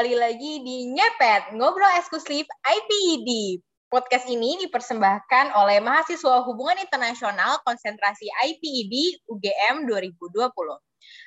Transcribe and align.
kembali 0.00 0.16
lagi 0.16 0.64
di 0.64 0.88
Nyepet, 0.96 1.52
Ngobrol 1.60 1.92
Eksklusif 2.00 2.48
IPED. 2.48 3.60
Podcast 3.92 4.24
ini 4.32 4.56
dipersembahkan 4.64 5.52
oleh 5.52 5.76
mahasiswa 5.84 6.40
Hubungan 6.40 6.80
Internasional 6.80 7.60
Konsentrasi 7.68 8.24
IPED 8.48 9.20
UGM 9.28 9.84
2020. 9.84 10.24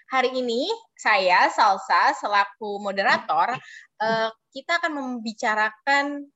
Hari 0.09 0.33
ini 0.33 0.73
saya 0.97 1.53
Salsa 1.53 2.17
selaku 2.17 2.81
moderator 2.81 3.53
uh, 4.01 4.33
kita 4.49 4.81
akan 4.81 5.21
membicarakan 5.21 6.33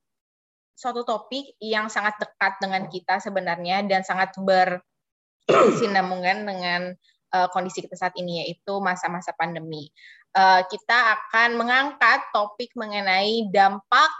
suatu 0.78 1.02
topik 1.10 1.58
yang 1.58 1.90
sangat 1.90 2.22
dekat 2.22 2.54
dengan 2.62 2.86
kita 2.86 3.18
sebenarnya 3.18 3.82
dan 3.90 4.06
sangat 4.06 4.38
bersinambungan 4.38 6.46
dengan 6.46 6.94
uh, 7.34 7.48
kondisi 7.52 7.84
kita 7.84 7.96
saat 7.98 8.16
ini 8.16 8.46
yaitu 8.46 8.80
masa-masa 8.80 9.34
pandemi. 9.36 9.90
Uh, 10.36 10.62
kita 10.70 11.18
akan 11.18 11.58
mengangkat 11.58 12.22
topik 12.30 12.70
mengenai 12.78 13.50
dampak 13.50 14.12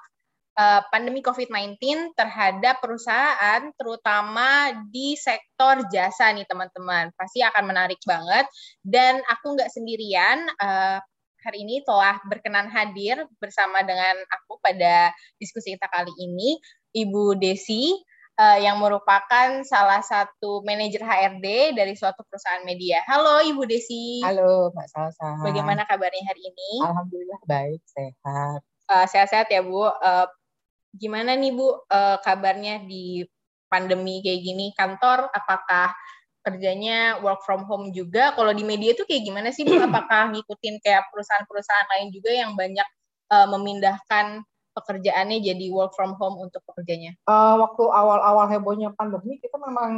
uh, 0.58 0.82
pandemi 0.90 1.22
COVID-19 1.22 1.78
terhadap 2.18 2.82
perusahaan 2.82 3.70
terutama 3.78 4.74
di 4.90 5.14
sektor 5.14 5.86
jasa 5.94 6.34
nih 6.34 6.48
teman-teman. 6.50 7.14
Pasti 7.14 7.46
akan 7.46 7.64
menarik 7.70 8.02
banget 8.04 8.50
dan 8.82 9.22
aku 9.30 9.56
nggak 9.56 9.72
sendirian. 9.72 10.50
Uh, 10.58 11.00
hari 11.46 11.64
ini 11.64 11.80
telah 11.86 12.20
berkenan 12.28 12.68
hadir 12.68 13.24
bersama 13.40 13.80
dengan 13.86 14.20
aku 14.36 14.60
pada 14.60 15.16
diskusi 15.40 15.78
kita 15.78 15.88
kali 15.88 16.12
ini, 16.20 16.60
Ibu 16.92 17.40
Desi 17.40 17.94
uh, 18.38 18.58
yang 18.62 18.78
merupakan 18.78 19.66
salah 19.66 20.00
satu 20.06 20.62
manajer 20.64 21.02
HRD 21.02 21.76
dari 21.76 21.94
suatu 21.98 22.22
perusahaan 22.24 22.64
media. 22.64 23.02
Halo 23.10 23.42
Ibu 23.44 23.66
Desi. 23.66 24.22
Halo 24.22 24.72
Mbak 24.72 24.88
Salsa. 24.88 25.42
Bagaimana 25.42 25.84
kabarnya 25.90 26.24
hari 26.30 26.42
ini? 26.46 26.72
Alhamdulillah 26.86 27.40
baik, 27.50 27.82
sehat. 27.90 28.62
Uh, 28.88 29.06
sehat-sehat 29.10 29.50
ya 29.52 29.66
Bu. 29.66 29.90
Uh, 29.90 30.30
gimana 30.96 31.36
nih 31.36 31.52
Bu 31.52 31.68
uh, 31.90 32.18
kabarnya 32.22 32.86
di 32.86 33.26
pandemi 33.68 34.24
kayak 34.24 34.42
gini? 34.46 34.72
Kantor 34.78 35.28
apakah 35.34 35.92
kerjanya 36.46 37.20
work 37.20 37.44
from 37.44 37.68
home 37.68 37.92
juga? 37.92 38.32
Kalau 38.38 38.56
di 38.56 38.64
media 38.64 38.96
tuh 38.96 39.04
kayak 39.04 39.28
gimana 39.28 39.50
sih 39.52 39.68
Bu? 39.68 39.76
Apakah 39.90 40.32
ngikutin 40.32 40.80
kayak 40.80 41.10
perusahaan-perusahaan 41.12 41.88
lain 41.98 42.08
juga 42.16 42.32
yang 42.32 42.56
banyak 42.56 42.88
uh, 43.34 43.48
memindahkan 43.52 44.46
pekerjaannya 44.78 45.42
jadi 45.42 45.66
work 45.74 45.98
from 45.98 46.14
home 46.22 46.38
untuk 46.38 46.62
pekerjanya? 46.70 47.18
Uh, 47.26 47.58
waktu 47.66 47.82
awal-awal 47.82 48.46
hebohnya 48.46 48.94
pandemi 48.94 49.42
kita 49.42 49.58
memang 49.58 49.92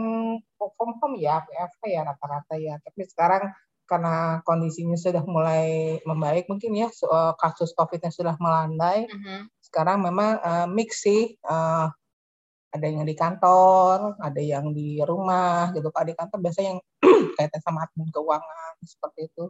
work 0.55 0.73
from 0.79 0.95
home 1.03 1.19
ya, 1.19 1.43
WFH 1.43 1.83
ya 1.91 2.01
rata-rata 2.07 2.55
ya. 2.55 2.79
Tapi 2.79 3.03
sekarang 3.03 3.51
karena 3.83 4.39
kondisinya 4.45 4.93
sudah 4.95 5.25
mulai 5.25 5.97
membaik 6.05 6.45
mungkin 6.45 6.77
ya 6.77 6.87
uh, 7.09 7.33
kasus 7.35 7.75
COVID-nya 7.75 8.13
sudah 8.13 8.39
melandai. 8.39 9.09
Uh 9.09 9.17
-huh. 9.19 9.41
Sekarang 9.59 9.99
memang 10.05 10.39
uh, 10.39 10.67
mix 10.71 11.03
sih. 11.03 11.35
Uh, 11.43 11.91
ada 12.69 12.85
yang 12.85 13.01
di 13.01 13.17
kantor, 13.17 14.13
ada 14.21 14.37
yang 14.37 14.69
di 14.77 15.01
rumah 15.01 15.73
gitu. 15.73 15.89
Kalau 15.89 16.05
di 16.05 16.13
kantor 16.13 16.37
biasanya 16.37 16.77
yang 16.77 16.81
kaitan 17.37 17.61
sama 17.65 17.89
admin 17.89 18.13
keuangan 18.13 18.73
seperti 18.85 19.25
itu. 19.25 19.49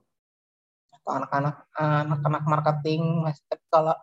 Atau 0.95 1.11
anak-anak 1.19 1.55
anak-anak 1.75 2.43
marketing. 2.47 3.27
Tapi 3.27 3.63
kalau 3.67 3.95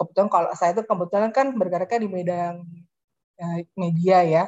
kebetulan 0.00 0.32
kalau 0.32 0.48
saya 0.56 0.72
itu 0.72 0.82
kebetulan 0.88 1.28
kan 1.28 1.52
bergeraknya 1.52 2.00
di 2.00 2.08
medan 2.08 2.64
uh, 3.36 3.60
media 3.76 4.24
ya. 4.24 4.44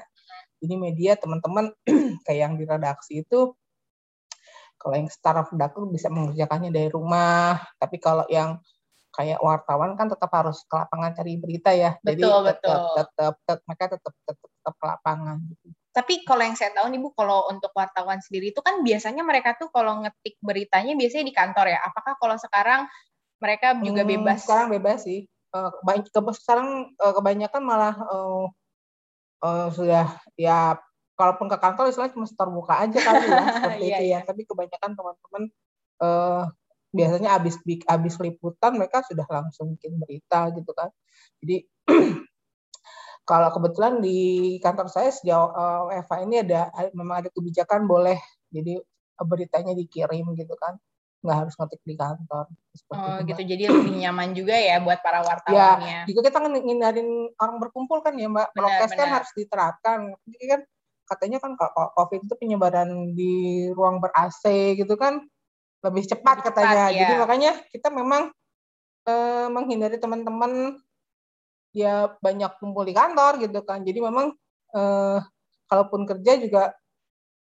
Jadi 0.65 0.75
media 0.81 1.13
teman-teman 1.21 1.77
kayak 2.25 2.41
yang 2.41 2.55
di 2.57 2.65
redaksi 2.65 3.21
itu 3.21 3.53
kalau 4.81 4.95
yang 4.97 5.13
startup 5.13 5.53
redaktur 5.53 5.87
bisa 5.93 6.09
mengerjakannya 6.11 6.73
dari 6.73 6.89
rumah, 6.91 7.61
tapi 7.79 8.01
kalau 8.01 8.27
yang 8.27 8.59
kayak 9.13 9.39
wartawan 9.45 9.95
kan 9.95 10.09
tetap 10.09 10.33
harus 10.33 10.65
ke 10.65 10.75
lapangan 10.75 11.13
cari 11.13 11.39
berita 11.39 11.71
ya. 11.71 11.95
Betul, 12.01 12.17
Jadi 12.17 12.23
tetap, 12.25 12.43
betul. 12.49 12.73
Tetap, 12.97 13.35
tetap, 13.45 13.59
mereka 13.69 13.85
tetap, 13.95 14.13
tetap 14.25 14.49
tetap 14.63 14.75
ke 14.79 14.87
lapangan 14.87 15.37
gitu. 15.51 15.67
Tapi 15.93 16.15
kalau 16.25 16.41
yang 16.41 16.57
saya 16.57 16.73
tahu 16.73 16.87
nih 16.89 16.99
Bu, 17.05 17.13
kalau 17.13 17.53
untuk 17.53 17.69
wartawan 17.77 18.17
sendiri 18.25 18.57
itu 18.57 18.65
kan 18.65 18.81
biasanya 18.81 19.23
mereka 19.23 19.61
tuh 19.61 19.69
kalau 19.69 20.01
ngetik 20.01 20.41
beritanya 20.41 20.97
biasanya 20.97 21.25
di 21.29 21.35
kantor 21.37 21.67
ya. 21.69 21.79
Apakah 21.85 22.17
kalau 22.17 22.37
sekarang 22.41 22.89
mereka 23.37 23.77
juga 23.85 24.03
hmm, 24.03 24.11
bebas? 24.17 24.39
Sekarang 24.49 24.73
bebas 24.73 25.05
sih 25.05 25.29
uh, 25.53 26.33
sekarang 26.33 26.93
uh, 26.99 27.13
kebanyakan 27.13 27.63
malah 27.63 27.95
uh, 27.97 28.47
uh, 29.45 29.69
sudah 29.71 30.17
ya 30.37 30.81
kalaupun 31.17 31.47
ke 31.47 31.57
kantor 31.61 31.93
istilahnya 31.93 32.15
cuma 32.17 32.27
setor 32.27 32.49
buka 32.49 32.81
aja 32.81 32.99
kali 32.99 33.27
ya 33.29 33.45
seperti 33.57 33.85
yeah, 33.85 34.01
itu 34.01 34.05
ya. 34.05 34.13
Yeah. 34.19 34.23
Tapi 34.25 34.43
kebanyakan 34.49 34.91
teman-teman 34.97 35.43
uh, 36.03 36.43
biasanya 36.93 37.31
habis 37.41 37.57
habis 37.89 38.15
liputan 38.21 38.77
mereka 38.77 39.01
sudah 39.05 39.25
langsung 39.29 39.77
bikin 39.77 39.97
berita 40.01 40.49
gitu 40.57 40.73
kan. 40.73 40.89
Jadi 41.45 41.69
kalau 43.31 43.49
kebetulan 43.55 44.03
di 44.03 44.19
kantor 44.59 44.91
saya 44.91 45.15
sejauh 45.15 45.51
uh, 45.53 45.95
Eva 45.95 46.17
ini 46.27 46.43
ada 46.43 46.73
memang 46.97 47.23
ada 47.23 47.31
kebijakan 47.31 47.87
boleh 47.87 48.19
jadi 48.51 48.83
beritanya 49.23 49.73
dikirim 49.79 50.35
gitu 50.35 50.59
kan 50.59 50.75
nggak 51.23 51.39
harus 51.47 51.55
ngetik 51.55 51.83
di 51.87 51.95
kantor. 51.95 52.47
oh 52.91 53.19
itu, 53.23 53.31
gitu, 53.31 53.43
jadi 53.55 53.63
lebih 53.71 53.95
nyaman 54.03 54.29
juga 54.35 54.59
ya 54.59 54.83
buat 54.83 54.99
para 55.01 55.23
wartawannya. 55.23 56.03
Ya, 56.03 56.09
juga 56.11 56.21
kita 56.27 56.39
ngindarin 56.43 57.31
orang 57.39 57.57
berkumpul 57.63 58.03
kan 58.03 58.19
ya 58.19 58.27
mbak. 58.27 58.51
Prokes 58.53 58.93
kan 58.99 59.09
harus 59.09 59.31
diterapkan. 59.39 59.99
Jadi 60.27 60.45
kan 60.51 60.61
katanya 61.07 61.39
kan 61.39 61.55
kalau 61.55 61.95
COVID 61.95 62.27
itu 62.27 62.35
penyebaran 62.35 63.15
di 63.15 63.69
ruang 63.71 64.03
ber 64.03 64.11
AC 64.17 64.75
gitu 64.75 64.99
kan 64.99 65.23
lebih 65.83 66.05
cepat 66.11 66.43
lebih 66.43 66.47
katanya. 66.51 66.85
Cepat, 66.91 66.95
ya. 66.95 67.01
Jadi 67.07 67.13
makanya 67.19 67.53
kita 67.71 67.89
memang 67.95 68.23
eh, 69.07 69.47
menghindari 69.47 69.97
teman-teman 70.03 70.83
ya 71.73 72.13
banyak 72.19 72.51
kumpul 72.59 72.83
di 72.83 72.95
kantor 72.99 73.39
gitu 73.39 73.63
kan. 73.63 73.87
Jadi 73.87 73.99
memang 74.03 74.35
eh, 74.75 75.19
kalaupun 75.71 76.03
kerja 76.03 76.35
juga 76.43 76.75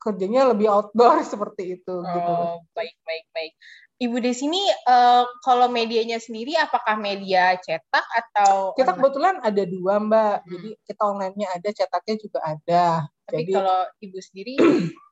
kerjanya 0.00 0.52
lebih 0.52 0.68
outdoor 0.70 1.20
seperti 1.32 1.80
itu. 1.80 1.96
Oh, 2.00 2.06
gitu. 2.06 2.32
baik, 2.76 2.96
baik, 3.02 3.26
baik. 3.32 3.52
Ibu 3.96 4.20
di 4.20 4.32
sini 4.36 4.60
uh, 4.92 5.24
kalau 5.40 5.72
medianya 5.72 6.20
sendiri 6.20 6.52
apakah 6.60 7.00
media 7.00 7.56
cetak 7.56 8.04
atau 8.04 8.76
kita 8.76 8.92
kebetulan 8.92 9.40
ada 9.40 9.64
dua 9.64 9.96
mbak 9.96 10.44
hmm. 10.44 10.52
jadi 10.52 10.68
kita 10.84 11.02
online-nya 11.08 11.48
ada 11.48 11.68
cetaknya 11.72 12.14
juga 12.20 12.38
ada 12.44 12.84
tapi 13.24 13.48
jadi 13.48 13.52
kalau 13.56 13.80
ibu 14.04 14.18
sendiri 14.20 14.54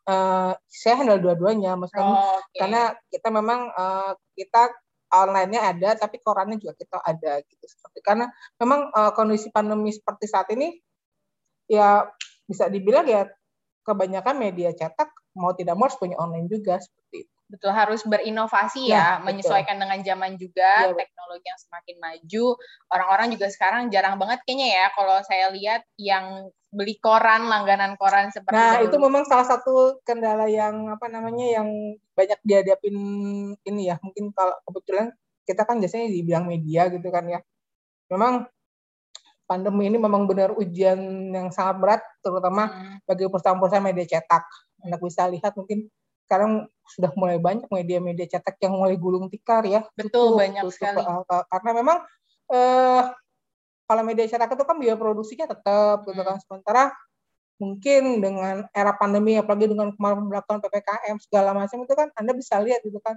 uh, 0.05 0.53
saya 0.85 1.01
handle 1.01 1.17
dua-duanya 1.17 1.81
maksudnya 1.81 2.05
oh, 2.05 2.45
okay. 2.45 2.61
karena 2.61 2.93
kita 3.09 3.29
memang 3.33 3.73
uh, 3.73 4.13
kita 4.37 4.77
online-nya 5.17 5.61
ada 5.65 5.91
tapi 5.97 6.21
korannya 6.21 6.61
juga 6.61 6.77
kita 6.77 7.01
ada 7.01 7.41
gitu 7.41 7.65
seperti 7.65 7.99
karena 8.05 8.29
memang 8.61 8.93
uh, 8.93 9.17
kondisi 9.17 9.49
pandemi 9.49 9.97
seperti 9.97 10.29
saat 10.29 10.53
ini 10.53 10.77
ya 11.71 12.05
bisa 12.45 12.69
dibilang 12.69 13.09
ya 13.09 13.25
kebanyakan 13.85 14.37
media 14.41 14.73
cetak 14.73 15.13
mau 15.37 15.53
tidak 15.53 15.77
mau 15.77 15.87
harus 15.87 16.01
punya 16.01 16.17
online 16.17 16.49
juga 16.49 16.81
seperti 16.81 17.29
itu. 17.29 17.35
Betul 17.45 17.71
harus 17.77 18.01
berinovasi 18.09 18.89
ya, 18.89 19.21
ya 19.21 19.23
menyesuaikan 19.23 19.77
dengan 19.77 20.01
zaman 20.01 20.41
juga, 20.41 20.91
ya, 20.91 20.97
teknologi 20.97 21.47
yang 21.47 21.61
semakin 21.61 21.97
maju. 22.01 22.47
Orang-orang 22.89 23.29
juga 23.37 23.47
sekarang 23.53 23.93
jarang 23.93 24.17
banget 24.17 24.41
kayaknya 24.49 24.69
ya 24.73 24.87
kalau 24.97 25.21
saya 25.29 25.53
lihat 25.53 25.85
yang 26.01 26.49
beli 26.75 26.99
koran, 26.99 27.47
langganan 27.47 27.95
koran 27.95 28.35
seperti 28.35 28.59
Nah, 28.59 28.83
itu, 28.83 28.91
itu 28.91 28.97
memang 28.99 29.23
salah 29.29 29.47
satu 29.47 30.03
kendala 30.03 30.51
yang 30.51 30.91
apa 30.91 31.07
namanya 31.07 31.47
yang 31.47 31.69
banyak 32.19 32.41
dihadapin 32.43 32.97
ini 33.63 33.83
ya. 33.93 34.01
Mungkin 34.03 34.35
kalau 34.35 34.59
kebetulan 34.67 35.15
kita 35.45 35.63
kan 35.63 35.79
biasanya 35.79 36.11
di 36.11 36.25
bidang 36.27 36.49
media 36.49 36.91
gitu 36.91 37.09
kan 37.13 37.29
ya. 37.29 37.39
Memang 38.11 38.49
pandemi 39.45 39.89
ini 39.93 40.01
memang 40.01 40.25
benar 40.25 40.57
ujian 40.57 40.99
yang 41.33 41.49
sangat 41.53 41.77
berat, 41.81 42.03
terutama 42.25 42.69
hmm. 42.69 43.05
bagi 43.05 43.25
perusahaan-perusahaan 43.29 43.85
media 43.85 44.07
cetak. 44.19 44.45
Anda 44.85 44.97
bisa 45.01 45.29
lihat 45.29 45.53
mungkin 45.57 45.89
sekarang 46.25 46.69
sudah 46.89 47.13
mulai 47.21 47.37
banyak 47.37 47.69
media-media 47.69 48.27
cetak 48.29 48.57
yang 48.65 48.77
mulai 48.77 48.97
gulung 48.97 49.29
tikar 49.29 49.65
ya. 49.69 49.85
Betul, 49.97 50.37
tutup, 50.37 50.41
banyak 50.41 50.65
tutup, 50.65 50.77
sekali. 50.77 51.01
Uh, 51.05 51.45
karena 51.53 51.71
memang 51.77 51.99
uh, 52.53 53.03
kalau 53.85 54.03
media 54.03 54.25
cetak 54.25 54.57
itu 54.57 54.65
kan 54.65 54.77
biaya 54.81 54.97
produksinya 54.97 55.47
tetap 55.53 56.09
gitu 56.09 56.23
kan. 56.25 56.37
Hmm. 56.41 56.45
Sementara 56.49 56.93
mungkin 57.61 58.19
dengan 58.19 58.67
era 58.75 58.93
pandemi 58.99 59.39
apalagi 59.39 59.71
dengan 59.71 59.95
kemarin 59.95 60.27
belakang 60.27 60.59
ppkm 60.59 61.17
segala 61.23 61.55
macam 61.55 61.87
itu 61.87 61.95
kan 61.95 62.11
anda 62.19 62.35
bisa 62.35 62.59
lihat 62.59 62.83
gitu 62.83 62.99
kan 62.99 63.15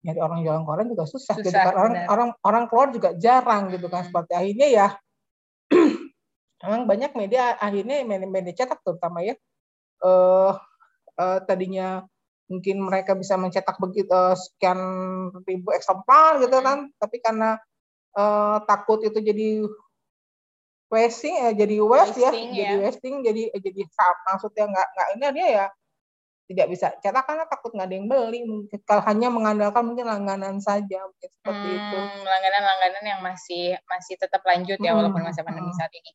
nyari 0.00 0.16
orang 0.22 0.40
jualan 0.40 0.64
koran 0.64 0.86
juga 0.88 1.04
susah, 1.04 1.36
gitu 1.36 1.52
susah 1.52 1.60
gitu 1.60 1.60
kan 1.60 1.74
orang 1.76 1.94
orang 2.08 2.30
orang 2.40 2.64
keluar 2.72 2.88
juga 2.88 3.12
jarang 3.20 3.68
gitu 3.68 3.92
kan 3.92 4.06
hmm. 4.06 4.08
seperti 4.08 4.32
akhirnya 4.32 4.68
ya 4.72 4.86
memang 6.64 6.88
banyak 6.88 7.12
media 7.12 7.56
akhirnya 7.60 8.04
media, 8.06 8.54
cetak 8.56 8.80
terutama 8.80 9.20
ya. 9.20 9.34
Uh, 10.00 10.56
uh, 11.16 11.38
tadinya 11.44 12.04
mungkin 12.46 12.78
mereka 12.84 13.18
bisa 13.18 13.34
mencetak 13.34 13.76
begitu 13.82 14.12
uh, 14.12 14.36
sekian 14.36 14.78
ribu 15.44 15.72
eksemplar 15.72 16.40
gitu 16.40 16.56
kan. 16.60 16.88
Tapi 16.96 17.16
karena 17.20 17.60
uh, 18.16 18.62
takut 18.64 19.04
itu 19.04 19.18
jadi 19.20 19.68
wasting 20.86 21.34
ya 21.34 21.50
jadi 21.50 21.76
waste 21.82 22.18
ya, 22.22 22.30
ya 22.30 22.46
jadi 22.54 22.74
wasting 22.86 23.14
jadi 23.26 23.42
jadi 23.58 23.82
maksudnya 24.30 24.64
nggak 24.70 24.86
nggak 24.94 25.08
ini 25.18 25.26
dia 25.34 25.48
ya 25.50 25.66
tidak 26.46 26.66
bisa 26.70 26.94
cetak 27.02 27.26
karena 27.26 27.44
takut 27.50 27.74
nggak 27.74 27.86
ada 27.90 27.96
yang 27.98 28.06
beli 28.06 28.40
mungkin 28.46 28.78
kalau 28.86 29.02
hanya 29.02 29.28
mengandalkan 29.34 29.82
mungkin 29.82 30.06
langganan 30.06 30.62
saja 30.62 31.02
mungkin 31.02 31.30
seperti 31.42 31.68
hmm, 31.74 31.78
itu 31.82 31.98
langganan-langganan 32.22 33.04
yang 33.04 33.20
masih 33.20 33.64
masih 33.90 34.14
tetap 34.14 34.46
lanjut 34.46 34.78
ya 34.78 34.94
hmm, 34.94 34.98
walaupun 35.02 35.26
masa 35.26 35.42
pandemi 35.42 35.74
hmm. 35.74 35.78
saat 35.82 35.90
ini 35.90 36.10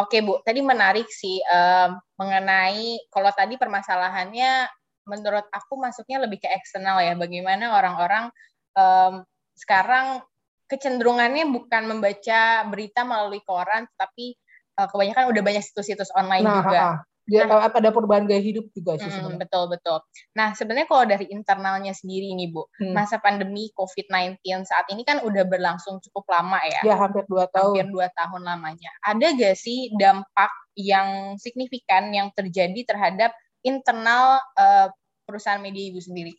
oke 0.00 0.16
bu 0.24 0.40
tadi 0.40 0.60
menarik 0.64 1.08
sih 1.12 1.36
um, 1.52 2.00
mengenai 2.16 2.96
kalau 3.12 3.28
tadi 3.36 3.60
permasalahannya 3.60 4.72
menurut 5.04 5.44
aku 5.52 5.76
masuknya 5.76 6.24
lebih 6.24 6.40
ke 6.40 6.48
eksternal 6.48 7.04
ya 7.04 7.12
bagaimana 7.12 7.76
orang-orang 7.76 8.32
um, 8.72 9.20
sekarang 9.52 10.24
kecenderungannya 10.64 11.44
bukan 11.52 11.92
membaca 11.92 12.64
berita 12.72 13.04
melalui 13.04 13.44
koran 13.44 13.84
tapi 14.00 14.32
uh, 14.80 14.88
kebanyakan 14.88 15.28
udah 15.28 15.42
banyak 15.44 15.62
situs-situs 15.62 16.08
online 16.16 16.44
nah, 16.44 16.56
juga. 16.64 16.80
Dia 17.24 17.48
nah, 17.48 17.64
ada 17.64 17.88
perubahan 17.88 18.28
gaya 18.28 18.40
hidup 18.40 18.68
juga 18.76 19.00
sih 19.00 19.08
hmm, 19.08 19.40
Betul 19.40 19.72
betul. 19.72 19.98
Nah 20.36 20.52
sebenarnya 20.52 20.84
kalau 20.84 21.04
dari 21.08 21.24
internalnya 21.32 21.96
sendiri 21.96 22.36
nih 22.36 22.52
bu, 22.52 22.68
hmm. 22.68 22.92
masa 22.92 23.16
pandemi 23.16 23.72
COVID-19 23.72 24.44
saat 24.68 24.84
ini 24.92 25.08
kan 25.08 25.24
udah 25.24 25.48
berlangsung 25.48 26.04
cukup 26.04 26.28
lama 26.28 26.60
ya. 26.68 26.80
Ya 26.84 26.94
hampir 27.00 27.24
dua 27.24 27.48
tahun. 27.48 27.80
Hampir 27.80 27.88
dua 27.88 28.08
tahun 28.12 28.42
lamanya. 28.44 28.92
Ada 29.08 29.32
gak 29.40 29.56
sih 29.56 29.88
dampak 29.96 30.52
yang 30.76 31.40
signifikan 31.40 32.12
yang 32.12 32.28
terjadi 32.36 32.84
terhadap 32.84 33.32
internal 33.64 34.44
uh, 34.60 34.92
perusahaan 35.24 35.64
media 35.64 35.88
ibu 35.88 36.04
sendiri? 36.04 36.36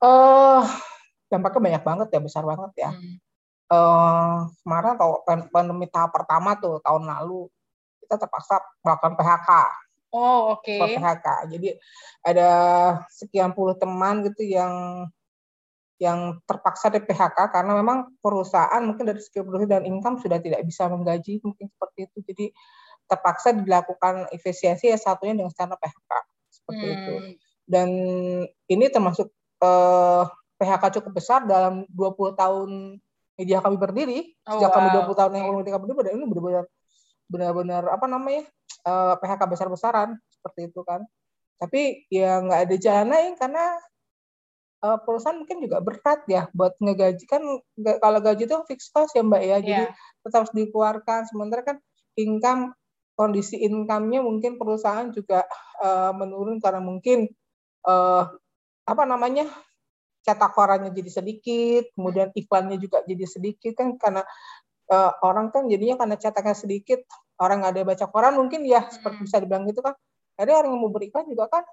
Uh, 0.00 0.64
dampaknya 1.28 1.60
banyak 1.60 1.82
banget 1.84 2.08
ya, 2.16 2.20
besar 2.24 2.44
banget 2.48 2.72
ya. 2.78 2.90
Hmm 2.96 3.20
uh, 3.72 4.48
kemarin 4.64 4.96
kalau 4.96 5.16
pandemi 5.52 5.86
tahap 5.88 6.10
pertama 6.12 6.56
tuh 6.58 6.80
tahun 6.82 7.04
lalu 7.08 7.48
kita 8.08 8.16
terpaksa 8.24 8.56
melakukan 8.80 9.12
PHK. 9.20 9.50
Oh 10.16 10.56
oke. 10.56 10.64
Okay. 10.64 10.96
PHK. 10.96 11.26
Jadi 11.52 11.68
ada 12.24 12.50
sekian 13.12 13.52
puluh 13.52 13.76
teman 13.76 14.24
gitu 14.24 14.48
yang 14.48 15.04
yang 16.00 16.40
terpaksa 16.48 16.88
di 16.88 17.04
PHK 17.04 17.52
karena 17.52 17.76
memang 17.76 18.16
perusahaan 18.24 18.80
mungkin 18.80 19.12
dari 19.12 19.20
segi 19.20 19.44
perusahaan 19.44 19.68
dan 19.68 19.84
income 19.84 20.16
sudah 20.24 20.40
tidak 20.40 20.64
bisa 20.64 20.88
menggaji 20.88 21.44
mungkin 21.44 21.68
seperti 21.68 22.08
itu. 22.08 22.18
Jadi 22.32 22.46
terpaksa 23.04 23.52
dilakukan 23.52 24.32
efisiensi 24.32 24.88
ya 24.88 24.96
satunya 24.96 25.36
dengan 25.36 25.52
cara 25.52 25.76
PHK 25.76 26.10
seperti 26.48 26.86
hmm. 26.88 26.96
itu. 26.96 27.14
Dan 27.68 27.88
ini 28.72 28.84
termasuk 28.88 29.28
eh, 29.60 30.24
PHK 30.56 31.02
cukup 31.02 31.12
besar 31.12 31.44
dalam 31.44 31.84
20 31.92 32.40
tahun 32.40 32.70
media 33.38 33.62
kami 33.62 33.76
berdiri 33.78 34.34
oh, 34.48 34.58
sejak 34.58 34.70
wow. 34.72 34.76
kami 34.80 34.88
20 35.06 35.20
tahun 35.20 35.32
yang 35.36 35.44
lalu 35.52 35.56
media 35.62 35.72
kami 35.78 35.84
berdiri 35.94 36.14
ini 36.18 36.26
benar-benar 36.26 36.64
benar-benar 37.28 37.86
apa 37.92 38.08
namanya 38.08 38.48
uh, 38.88 39.14
eh, 39.14 39.20
PHK 39.20 39.42
besar-besaran 39.48 40.16
seperti 40.32 40.72
itu 40.72 40.80
kan. 40.82 41.04
Tapi 41.58 42.06
ya 42.08 42.40
nggak 42.42 42.60
ada 42.70 42.76
jalan 42.78 43.08
lain 43.12 43.32
karena 43.36 43.64
uh, 44.82 44.98
perusahaan 45.02 45.36
mungkin 45.36 45.58
juga 45.62 45.78
berat 45.84 46.24
ya 46.26 46.48
buat 46.56 46.74
ngegaji. 46.80 47.24
Kan 47.28 47.42
kalau 48.00 48.18
gaji 48.24 48.44
itu 48.46 48.56
fixed 48.66 48.90
cost 48.90 49.14
ya 49.14 49.22
mbak 49.22 49.42
ya. 49.42 49.56
Jadi 49.60 49.84
yeah. 49.90 49.94
tetap 50.24 50.46
harus 50.46 50.52
dikeluarkan. 50.54 51.20
Sementara 51.28 51.62
kan 51.66 51.76
income 52.18 52.74
kondisi 53.18 53.58
income-nya 53.58 54.22
mungkin 54.22 54.54
perusahaan 54.62 55.10
juga 55.10 55.42
uh, 55.82 56.14
menurun 56.14 56.62
karena 56.62 56.78
mungkin 56.78 57.26
uh, 57.82 58.30
apa 58.86 59.02
namanya 59.10 59.50
cetak 60.22 60.54
korannya 60.54 60.94
jadi 60.94 61.10
sedikit, 61.10 61.90
kemudian 61.98 62.30
iklannya 62.30 62.78
juga 62.78 63.02
jadi 63.02 63.26
sedikit 63.26 63.74
kan 63.74 63.98
karena 63.98 64.22
uh, 64.90 65.12
orang 65.24 65.52
kan 65.54 65.68
jadinya 65.68 66.00
karena 66.00 66.16
cetaknya 66.16 66.56
sedikit, 66.56 67.00
orang 67.40 67.64
nggak 67.64 67.72
ada 67.76 67.82
baca 67.84 68.06
koran 68.10 68.34
mungkin 68.36 68.64
ya 68.64 68.84
hmm. 68.84 68.92
seperti 68.92 69.18
bisa 69.24 69.36
dibilang 69.40 69.64
gitu 69.68 69.80
kan. 69.84 69.94
Jadi 70.38 70.50
orang 70.54 70.70
yang 70.70 70.82
mau 70.82 70.92
berikan 70.92 71.26
juga 71.26 71.50
kan 71.50 71.64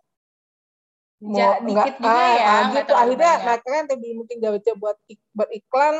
mau 1.23 1.39
ja, 1.39 1.63
dikit 1.63 1.95
juga 1.95 2.11
ah, 2.11 2.33
ya, 2.35 2.43
ah, 2.43 2.61
gitu. 2.75 2.91
akhirnya 2.91 3.33
mereka 3.39 3.67
kan 3.71 3.85
tadi 3.87 4.07
mungkin 4.13 4.35
gak 4.43 4.53
baca 4.59 4.71
buat 4.75 4.97
beriklan 5.31 5.95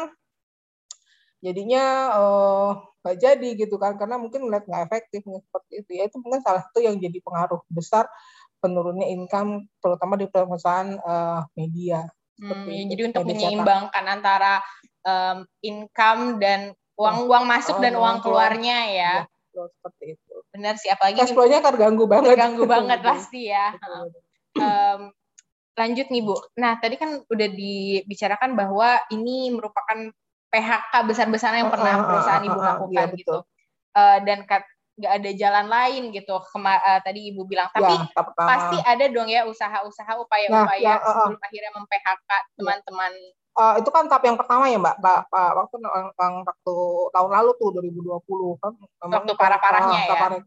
jadinya 1.40 1.84
uh, 2.20 2.72
nggak 3.06 3.18
jadi 3.22 3.50
gitu 3.54 3.78
kan 3.78 4.02
karena 4.02 4.18
mungkin 4.18 4.50
melihat 4.50 4.66
nggak 4.66 4.84
efektif 4.90 5.22
seperti 5.22 5.74
itu. 5.86 5.92
Ya 5.94 6.04
itu 6.10 6.18
mungkin 6.18 6.42
salah 6.42 6.66
satu 6.66 6.82
yang 6.82 6.98
jadi 6.98 7.22
pengaruh 7.22 7.62
besar 7.70 8.10
penurunnya 8.58 9.06
income 9.14 9.70
terutama 9.78 10.18
di 10.18 10.26
perusahaan 10.26 10.98
uh, 11.06 11.46
media. 11.54 12.02
Hmm, 12.42 12.68
jadi 12.68 13.14
untuk 13.14 13.30
menyeimbangkan 13.30 14.04
antara 14.10 14.60
um, 15.06 15.46
income 15.62 16.42
dan 16.42 16.74
uang-uang 16.96 17.44
masuk 17.44 17.80
oh, 17.80 17.82
dan 17.84 17.94
uang 18.00 18.18
keluarnya 18.24 18.78
ya. 18.92 19.14
ya 19.28 19.64
seperti 19.64 20.20
itu. 20.20 20.36
Benar 20.52 20.76
sih, 20.76 20.92
apalagi 20.92 21.24
cash 21.24 21.32
flow-nya 21.32 21.64
terganggu 21.64 22.04
banget. 22.08 22.36
Terganggu 22.36 22.64
banget 22.76 23.00
pasti 23.00 23.52
ya. 23.52 23.76
Um, 24.56 25.12
lanjut 25.76 26.08
nih 26.12 26.22
Bu. 26.24 26.36
Nah 26.60 26.80
tadi 26.80 26.96
kan 27.00 27.24
udah 27.28 27.48
dibicarakan 27.52 28.56
bahwa 28.56 29.00
ini 29.12 29.52
merupakan 29.52 30.12
PHK 30.52 30.94
besar-besaran 31.04 31.68
yang 31.68 31.72
pernah 31.74 32.00
perusahaan 32.04 32.44
Ibu 32.44 32.60
lakukan 32.60 33.08
iya, 33.12 33.20
gitu. 33.20 33.38
Uh, 33.96 34.18
dan 34.24 34.48
nggak 34.96 35.12
ada 35.12 35.32
jalan 35.36 35.68
lain 35.68 36.04
gitu 36.16 36.40
Kema 36.56 36.80
uh, 36.80 37.00
tadi 37.04 37.28
ibu 37.28 37.44
bilang 37.44 37.68
tapi 37.76 37.92
ya, 37.92 38.24
pasti 38.40 38.80
ada 38.80 39.12
dong 39.12 39.28
ya 39.28 39.44
usaha-usaha 39.44 40.16
upaya-upaya 40.24 40.64
nah, 40.64 40.80
ya, 40.80 41.04
uh, 41.04 41.12
sebelum 41.36 41.42
akhirnya 41.44 41.72
mem-PHK 41.76 42.32
iya. 42.32 42.40
teman-teman 42.56 43.12
uh, 43.56 43.76
itu 43.80 43.90
kan 43.90 44.06
tahap 44.12 44.24
yang 44.28 44.38
pertama 44.38 44.68
ya 44.68 44.78
mbak? 44.78 45.00
Pak 45.00 45.32
waktu 45.32 45.76
yang 45.82 46.44
waktu 46.44 46.76
tahun 47.16 47.32
lalu 47.32 47.52
tuh 47.58 47.70
2020 47.80 48.62
kan? 48.62 48.74
Waktu 49.08 49.34
parah-parahnya 49.34 49.98
uh, 49.98 50.04
ya. 50.06 50.16
Parah, 50.20 50.40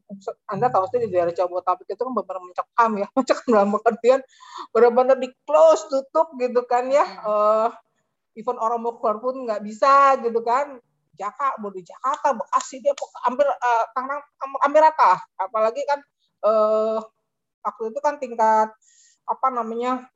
anda 0.53 0.67
tahu 0.69 0.85
sih 0.93 1.01
di 1.03 1.09
daerah 1.11 1.33
Jabodetabek 1.33 1.89
itu 1.89 2.03
kan 2.03 2.13
benar-benar 2.13 2.43
mencekam 2.45 2.91
ya. 3.01 3.07
Mencekam 3.17 3.49
dalam 3.49 3.69
pengertian 3.73 4.21
benar-benar 4.71 5.17
di 5.17 5.29
close 5.49 5.83
tutup 5.89 6.29
gitu 6.37 6.61
kan 6.69 6.89
ya. 6.93 7.05
Hmm. 7.05 7.25
uh, 7.27 7.69
even 8.39 8.55
orang 8.63 8.79
mau 8.79 8.95
keluar 9.01 9.19
pun 9.19 9.35
nggak 9.49 9.65
bisa 9.65 10.21
gitu 10.23 10.45
kan. 10.45 10.79
Jakarta, 11.19 11.59
mau 11.59 11.75
di 11.75 11.83
Jakarta, 11.83 12.31
Bekasi 12.31 12.79
dia 12.79 12.95
hampir 13.27 13.43
uh, 13.43 13.85
hampir 14.63 14.79
rata. 14.79 15.19
Apalagi 15.35 15.83
kan 15.83 15.99
uh, 16.47 17.03
waktu 17.67 17.91
itu 17.91 17.99
kan 17.99 18.23
tingkat 18.23 18.71
apa 19.29 19.49
namanya 19.51 20.07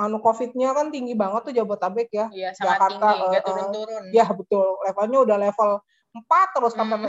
anu 0.00 0.18
COVID-nya 0.24 0.72
kan 0.72 0.88
tinggi 0.88 1.12
banget 1.12 1.52
tuh 1.52 1.54
Jabotabek 1.54 2.08
ya. 2.08 2.26
Iya, 2.32 2.50
Jakarta 2.56 3.12
tinggi, 3.12 3.36
uh, 3.38 3.42
turun-turun. 3.44 4.02
ya 4.10 4.26
betul, 4.32 4.80
levelnya 4.88 5.18
udah 5.20 5.36
level 5.36 5.70
4 6.12 6.56
terus 6.56 6.72
hmm. 6.76 7.08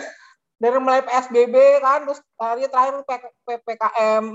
dari 0.59 0.77
mulai 0.79 1.03
PSBB 1.03 1.55
kan 1.83 2.07
terus 2.07 2.19
hari 2.39 2.67
terakhir 2.71 3.03
PPKM 3.43 4.25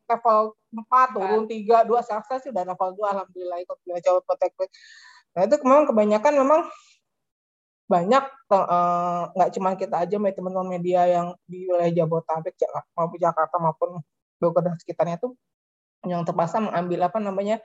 level 0.00 0.38
4 0.72 1.16
turun 1.16 1.42
3 1.44 1.88
2 1.88 2.06
sekarang 2.06 2.40
sih 2.40 2.50
udah 2.52 2.64
level 2.72 2.88
2 2.96 3.12
alhamdulillah 3.12 3.58
itu 3.60 3.74
Jabotabek. 4.00 4.52
Nah 5.34 5.42
itu 5.44 5.56
memang 5.66 5.84
kebanyakan 5.90 6.32
memang 6.40 6.60
banyak 7.84 8.24
eh, 8.24 9.22
nggak 9.36 9.48
uh, 9.50 9.52
cuma 9.60 9.76
kita 9.76 9.96
aja 10.08 10.16
teman-teman 10.16 10.68
media 10.80 11.04
yang 11.04 11.36
di 11.44 11.68
wilayah 11.68 11.92
Jabodetabek 11.92 12.56
maupun 12.96 13.18
Jakarta 13.20 13.56
maupun 13.60 14.00
Bogor 14.40 14.64
dan 14.64 14.74
sekitarnya 14.80 15.20
itu 15.20 15.36
yang 16.08 16.24
terpaksa 16.24 16.60
mengambil 16.60 17.08
apa 17.08 17.18
namanya 17.20 17.56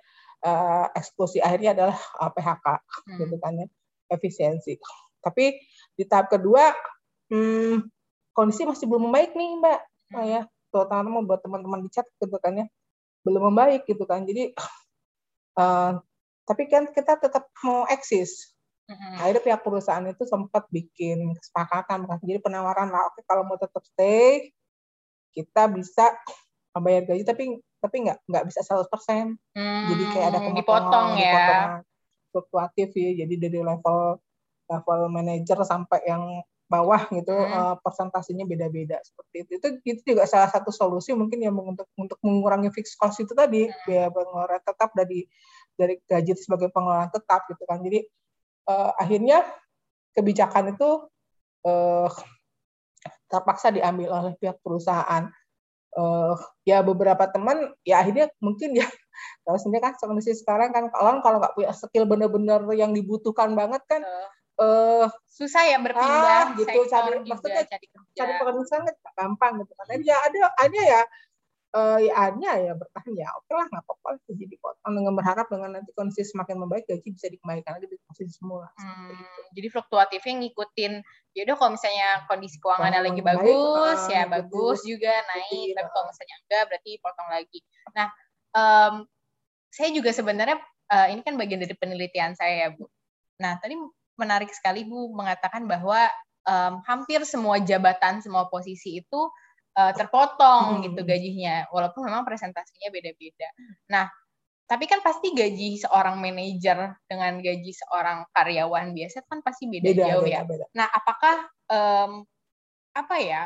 uh, 0.43 0.87
eksekusi 0.95 1.43
akhirnya 1.43 1.75
adalah 1.75 1.97
uh, 2.19 2.27
eh, 2.27 2.31
PHK 2.35 2.67
hmm. 2.69 3.17
gitu 3.25 3.35
kan 3.39 3.53
ya 3.59 3.67
efisiensi. 4.09 4.73
Tapi 5.19 5.59
di 5.95 6.03
tahap 6.07 6.31
kedua 6.31 6.71
hmm, 7.31 7.85
kondisi 8.31 8.63
masih 8.63 8.85
belum 8.87 9.11
membaik 9.11 9.35
nih 9.35 9.49
mbak. 9.59 9.81
Hmm. 10.09 10.25
ya 10.25 10.41
terutama 10.73 11.21
buat 11.21 11.41
teman-teman 11.45 11.85
di 11.85 11.89
chat 11.93 12.05
gitu 12.17 12.37
kan 12.41 12.53
ya 12.57 12.65
belum 13.23 13.53
membaik 13.53 13.85
gitu 13.85 14.03
kan. 14.07 14.23
Jadi 14.25 14.53
uh, 15.59 15.99
tapi 16.49 16.63
kan 16.65 16.89
kita 16.89 17.19
tetap 17.21 17.45
mau 17.61 17.85
eksis. 17.85 18.57
Hmm. 18.89 19.21
Akhirnya 19.21 19.43
pihak 19.45 19.61
perusahaan 19.61 20.01
itu 20.09 20.25
sempat 20.25 20.65
bikin 20.73 21.37
kesepakatan, 21.37 22.09
jadi 22.25 22.41
penawaran 22.41 22.89
lah, 22.89 23.05
oke 23.13 23.21
kalau 23.21 23.45
mau 23.45 23.53
tetap 23.53 23.85
stay, 23.85 24.49
kita 25.29 25.69
bisa 25.69 26.17
membayar 26.75 27.01
gaji, 27.05 27.23
tapi 27.25 27.43
tapi 27.79 27.95
nggak 28.05 28.17
nggak 28.27 28.43
bisa 28.49 28.61
100%. 28.61 29.35
Hmm, 29.55 29.83
jadi 29.93 30.03
kayak 30.13 30.27
ada 30.29 30.39
pemotongan, 30.43 30.57
dipotong 30.57 31.09
ya. 31.17 31.47
fluktuatif 32.29 32.89
ya, 32.93 33.11
jadi 33.25 33.35
dari 33.37 33.59
level 33.63 34.19
level 34.69 34.99
manager 35.09 35.57
sampai 35.65 35.99
yang 36.05 36.45
bawah 36.69 37.01
gitu 37.09 37.33
hmm. 37.33 37.49
uh, 37.49 37.75
persentasenya 37.81 38.45
beda-beda 38.45 39.01
seperti 39.01 39.41
itu. 39.41 39.51
itu 39.57 39.67
itu 39.81 40.01
juga 40.13 40.29
salah 40.29 40.53
satu 40.53 40.69
solusi 40.69 41.17
mungkin 41.17 41.41
yang 41.41 41.57
untuk 41.57 41.89
untuk 41.97 42.21
mengurangi 42.21 42.69
fixed 42.69 42.93
cost 42.93 43.17
itu 43.25 43.33
tadi 43.33 43.65
hmm. 43.65 43.73
biaya 43.89 44.13
pengeluaran 44.13 44.61
tetap 44.61 44.93
dari 44.93 45.25
dari 45.73 45.97
gaji 46.05 46.37
sebagai 46.37 46.69
pengeluaran 46.69 47.09
tetap 47.09 47.49
gitu 47.49 47.65
kan 47.65 47.81
jadi 47.81 48.05
uh, 48.69 48.93
akhirnya 49.01 49.41
kebijakan 50.13 50.77
itu 50.77 51.09
uh, 51.65 52.09
terpaksa 53.29 53.69
diambil 53.69 54.09
oleh 54.13 54.33
pihak 54.37 54.57
perusahaan. 54.59 55.29
Uh, 55.99 56.31
ya 56.63 56.79
beberapa 56.79 57.27
teman 57.27 57.75
ya 57.83 57.99
akhirnya 57.99 58.31
mungkin 58.39 58.71
ya 58.71 58.87
kalau 59.43 59.59
sebenarnya 59.59 59.91
kan 59.91 59.93
kondisi 59.99 60.31
sekarang 60.31 60.71
kan 60.71 60.87
kalau 60.95 61.19
kalau 61.19 61.43
nggak 61.43 61.59
punya 61.59 61.75
skill 61.75 62.07
benar-benar 62.07 62.63
yang 62.71 62.95
dibutuhkan 62.95 63.51
banget 63.51 63.83
kan 63.83 64.07
uh, 64.59 65.11
susah 65.27 65.63
ya 65.67 65.77
berpindah 65.83 66.51
ah, 66.51 66.55
gitu 66.55 66.79
cari 66.87 67.19
maksudnya 67.23 67.63
cari, 67.67 67.85
cari 68.15 68.31
pekerjaan 68.39 68.83
gampang 69.15 69.53
gitu 69.63 69.73
kan. 69.75 69.99
Ya 70.03 70.17
ada 70.23 70.39
ada 70.55 70.79
ya 70.79 71.01
uh, 71.75 71.99
ya 72.01 72.13
hanya 72.29 72.51
ya 72.57 72.73
bertahan 72.73 73.13
ya 73.13 73.27
oke 73.37 73.51
lah 73.53 73.65
nggak 73.69 73.83
apa-apa 73.85 74.09
gaji 74.25 74.45
dipotong 74.49 74.93
dengan 74.97 75.13
berharap 75.13 75.47
dengan 75.49 75.69
nanti 75.77 75.91
kondisi 75.93 76.25
semakin 76.25 76.55
membaik 76.65 76.85
gaji 76.89 77.09
bisa 77.13 77.27
dikembalikan 77.29 77.77
lagi 77.77 77.87
di 77.89 77.97
posisi 78.05 78.33
semula. 78.33 78.69
Hmm, 78.77 79.17
jadi 79.53 79.67
fluktuatifnya 79.69 80.33
ngikutin 80.45 80.93
ya 81.37 81.41
udah 81.45 81.55
kalau 81.55 81.71
misalnya 81.77 82.09
kondisi 82.25 82.57
keuangannya 82.57 83.01
lagi 83.05 83.21
bagus 83.21 84.01
baik, 84.01 84.13
ya 84.13 84.21
uh, 84.25 84.27
bagus 84.29 84.79
juga 84.81 85.13
naik 85.13 85.67
tapi 85.77 85.89
kalau 85.93 86.05
misalnya 86.09 86.35
enggak 86.45 86.63
berarti 86.69 86.91
potong 87.01 87.29
lagi. 87.29 87.59
Nah 87.93 88.07
um, 88.57 88.93
saya 89.69 89.89
juga 89.93 90.09
sebenarnya 90.09 90.57
uh, 90.89 91.07
ini 91.13 91.21
kan 91.21 91.37
bagian 91.37 91.61
dari 91.61 91.75
penelitian 91.77 92.33
saya 92.33 92.67
ya 92.67 92.69
Bu. 92.73 92.89
Nah 93.37 93.61
tadi 93.61 93.77
menarik 94.17 94.49
sekali 94.51 94.83
Bu 94.83 95.13
mengatakan 95.13 95.69
bahwa 95.69 96.09
um, 96.49 96.81
hampir 96.83 97.21
semua 97.23 97.61
jabatan 97.61 98.19
semua 98.25 98.49
posisi 98.49 98.99
itu 98.99 99.21
uh, 99.79 99.91
terpotong 99.95 100.79
hmm. 100.79 100.91
gitu 100.91 101.01
gajinya 101.07 101.63
walaupun 101.71 102.03
memang 102.03 102.27
presentasinya 102.27 102.91
beda-beda. 102.91 103.47
Nah, 103.87 104.11
tapi 104.69 104.85
kan 104.85 105.01
pasti 105.01 105.33
gaji 105.33 105.81
seorang 105.81 106.19
manajer 106.19 106.99
dengan 107.07 107.41
gaji 107.41 107.71
seorang 107.73 108.27
karyawan 108.35 108.93
biasa 108.93 109.25
kan 109.25 109.39
pasti 109.41 109.65
beda, 109.65 109.87
beda 109.95 110.03
jauh 110.13 110.25
beda, 110.27 110.35
ya. 110.35 110.41
Beda. 110.45 110.65
Nah, 110.75 110.87
apakah 110.91 111.35
um, 111.71 112.11
apa 112.93 113.15
ya 113.17 113.43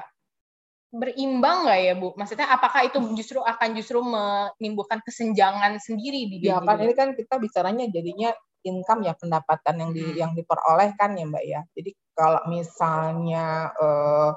berimbang 0.91 1.63
nggak 1.69 1.79
ya 1.79 1.93
Bu? 1.95 2.11
Maksudnya 2.19 2.47
apakah 2.51 2.85
itu 2.85 2.97
justru 3.15 3.39
akan 3.39 3.69
justru 3.77 4.03
menimbulkan 4.03 4.99
kesenjangan 5.05 5.79
sendiri 5.79 6.27
di 6.27 6.43
gaji? 6.43 6.51
Ya 6.51 6.59
kan 6.59 6.77
ini 6.81 6.93
kan 6.97 7.09
kita 7.15 7.39
bicaranya 7.39 7.85
jadinya 7.87 8.35
income 8.63 9.07
ya 9.07 9.13
pendapatan 9.15 9.75
yang 9.79 9.91
di 9.95 10.03
hmm. 10.03 10.17
yang 10.19 10.31
diperolehkan 10.35 11.15
ya 11.15 11.25
Mbak 11.27 11.43
ya. 11.47 11.61
Jadi 11.71 11.91
kalau 12.15 12.41
misalnya 12.51 13.71
uh, 13.79 14.31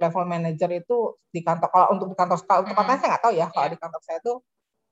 level 0.00 0.24
manager 0.24 0.70
itu 0.72 0.96
di 1.28 1.44
kantor 1.44 1.68
kalau 1.68 1.86
untuk 1.92 2.06
di 2.10 2.16
kantor 2.16 2.38
kalau 2.48 2.60
untuk 2.64 2.74
kantor 2.74 2.96
saya 2.96 3.08
nggak 3.12 3.22
tahu 3.22 3.32
ya 3.36 3.46
kalau 3.52 3.66
yeah. 3.68 3.72
di 3.72 3.78
kantor 3.78 4.00
saya 4.02 4.18
itu 4.18 4.32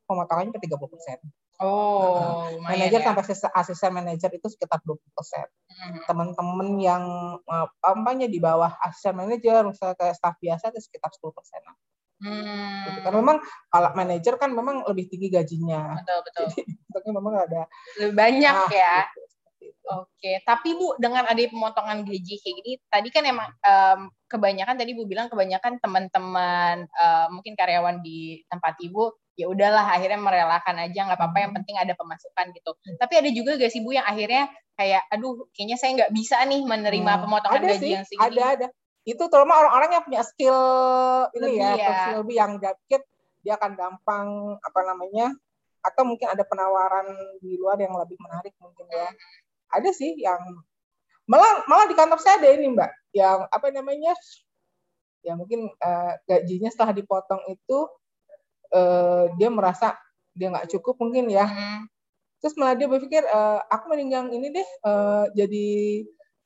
pemotongannya 0.09 0.53
ke 0.57 0.61
30 0.65 0.93
persen. 0.93 1.19
Oh, 1.59 2.47
nah, 2.63 2.71
manajer 2.71 3.03
ya. 3.03 3.07
sampai 3.11 3.25
asisten 3.35 3.91
manajer 3.91 4.31
itu 4.31 4.47
sekitar 4.47 4.79
20 4.87 4.95
persen. 5.11 5.43
Hmm. 5.69 5.99
Teman-teman 6.07 6.69
yang 6.79 7.03
uh, 7.45 8.15
di 8.31 8.39
bawah 8.39 8.79
asisten 8.87 9.19
manajer, 9.19 9.67
misalnya 9.67 9.99
kayak 9.99 10.15
staff 10.15 10.39
biasa 10.39 10.71
itu 10.71 10.81
sekitar 10.87 11.11
10 11.13 11.35
persen. 11.35 11.61
Hmm. 12.19 12.87
Gitu. 12.87 12.99
Karena 13.03 13.19
memang 13.19 13.39
kalau 13.75 13.91
manajer 13.95 14.35
kan 14.39 14.51
memang 14.55 14.87
lebih 14.87 15.11
tinggi 15.11 15.29
gajinya. 15.35 15.99
Betul 15.99 16.19
betul. 16.31 16.47
Jadi 16.95 17.09
memang 17.11 17.35
ada 17.37 17.63
lebih 18.01 18.15
banyak 18.15 18.55
nah, 18.55 18.71
ya. 18.71 18.97
Gitu. 19.11 19.28
Oke, 19.89 20.45
tapi 20.45 20.77
Bu 20.77 21.01
dengan 21.01 21.25
ada 21.25 21.41
pemotongan 21.41 22.05
gaji 22.05 22.35
kayak 22.45 22.55
gini, 22.61 22.73
tadi 22.93 23.09
kan 23.09 23.25
emang 23.25 23.49
um, 23.65 24.13
kebanyakan 24.29 24.77
tadi 24.77 24.93
Bu 24.93 25.09
bilang 25.09 25.33
kebanyakan 25.33 25.81
teman-teman 25.81 26.85
uh, 26.93 27.33
mungkin 27.33 27.57
karyawan 27.57 28.05
di 28.05 28.45
tempat 28.53 28.77
Ibu 28.85 29.17
ya 29.39 29.49
udahlah 29.49 29.89
akhirnya 29.97 30.21
merelakan 30.21 30.83
aja 30.83 31.09
nggak 31.09 31.17
apa-apa 31.17 31.39
yang 31.41 31.53
penting 31.57 31.81
ada 31.81 31.97
pemasukan 31.97 32.53
gitu. 32.53 32.77
Tapi 33.01 33.15
ada 33.17 33.31
juga 33.33 33.57
gak 33.57 33.73
sih 33.73 33.81
Bu 33.81 33.97
yang 33.97 34.05
akhirnya 34.05 34.53
kayak 34.77 35.09
aduh 35.09 35.49
kayaknya 35.57 35.77
saya 35.81 35.91
nggak 35.95 36.13
bisa 36.13 36.37
nih 36.45 36.61
menerima 36.67 37.13
hmm, 37.17 37.23
pemotongan 37.25 37.61
ada 37.63 37.69
gaji 37.73 37.81
sih, 37.81 37.93
yang 37.95 38.05
segini. 38.05 38.27
Ada 38.29 38.43
ada. 38.59 38.67
Itu 39.09 39.25
terutama 39.33 39.55
orang-orang 39.65 39.91
yang 39.97 40.05
punya 40.05 40.23
skill 40.27 40.61
ini 41.33 41.57
ya, 41.57 41.71
ya. 41.81 41.97
skill 42.05 42.19
lebih 42.27 42.37
yang 42.37 42.53
dikit 42.61 43.03
dia 43.41 43.57
akan 43.57 43.73
gampang 43.73 44.29
apa 44.61 44.81
namanya 44.85 45.33
atau 45.81 46.03
mungkin 46.05 46.29
ada 46.29 46.45
penawaran 46.45 47.07
di 47.41 47.57
luar 47.57 47.79
yang 47.81 47.95
lebih 47.95 48.19
menarik 48.21 48.53
mungkin 48.61 48.85
ya. 48.93 49.09
Ada 49.73 49.91
sih 49.93 50.17
yang 50.17 50.41
malah 51.29 51.63
malah 51.69 51.87
di 51.87 51.95
kantor 51.95 52.19
saya 52.25 52.41
ada 52.41 52.49
ini 52.57 52.73
mbak 52.73 52.89
yang 53.13 53.45
apa 53.53 53.69
namanya 53.69 54.17
ya 55.21 55.37
mungkin 55.37 55.69
uh, 55.69 56.13
gajinya 56.25 56.73
setelah 56.73 56.97
dipotong 56.97 57.45
itu 57.53 57.79
uh, 58.73 59.29
dia 59.37 59.53
merasa 59.53 59.93
dia 60.33 60.49
nggak 60.49 60.73
cukup 60.73 60.97
mungkin 60.97 61.29
ya 61.29 61.45
hmm. 61.45 61.85
terus 62.41 62.57
malah 62.57 62.73
dia 62.73 62.89
berpikir 62.89 63.21
uh, 63.29 63.61
aku 63.69 63.93
mending 63.93 64.17
yang 64.17 64.27
ini 64.33 64.49
deh 64.57 64.69
uh, 64.89 65.29
jadi 65.37 65.69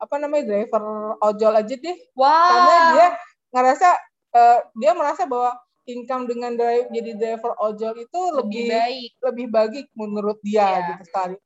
apa 0.02 0.18
namanya 0.18 0.50
driver 0.50 1.14
ojol 1.22 1.54
aja 1.54 1.74
deh 1.78 1.98
wow. 2.18 2.26
karena 2.26 2.76
dia 2.90 3.06
ngerasa 3.54 3.88
uh, 4.34 4.58
dia 4.74 4.92
merasa 4.98 5.22
bahwa 5.30 5.54
income 5.82 6.30
dengan 6.30 6.54
drive, 6.54 6.94
jadi 6.94 7.10
driver 7.18 7.58
ojol 7.58 8.06
itu 8.06 8.20
lebih, 8.38 8.66
lebih 8.66 8.66
baik 8.70 9.10
lebih 9.30 9.46
baik 9.50 9.86
menurut 9.94 10.38
dia 10.42 10.58
yeah. 10.62 10.82
gitu 10.94 11.02
sekali 11.06 11.36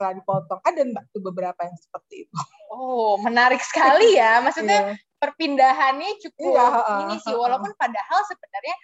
setelah 0.00 0.16
dipotong. 0.16 0.60
Ada 0.64 0.80
mbak 0.88 1.04
tuh 1.12 1.20
beberapa 1.20 1.60
yang 1.60 1.76
seperti 1.76 2.24
itu. 2.24 2.32
Oh, 2.72 3.20
menarik 3.20 3.60
sekali 3.60 4.16
ya. 4.16 4.40
Maksudnya 4.48 4.96
yeah. 4.96 5.20
perpindahannya 5.20 6.16
cukup 6.24 6.56
yeah, 6.56 7.04
ini 7.04 7.20
sih. 7.20 7.36
Walaupun 7.36 7.76
padahal 7.76 8.24
sebenarnya 8.24 8.76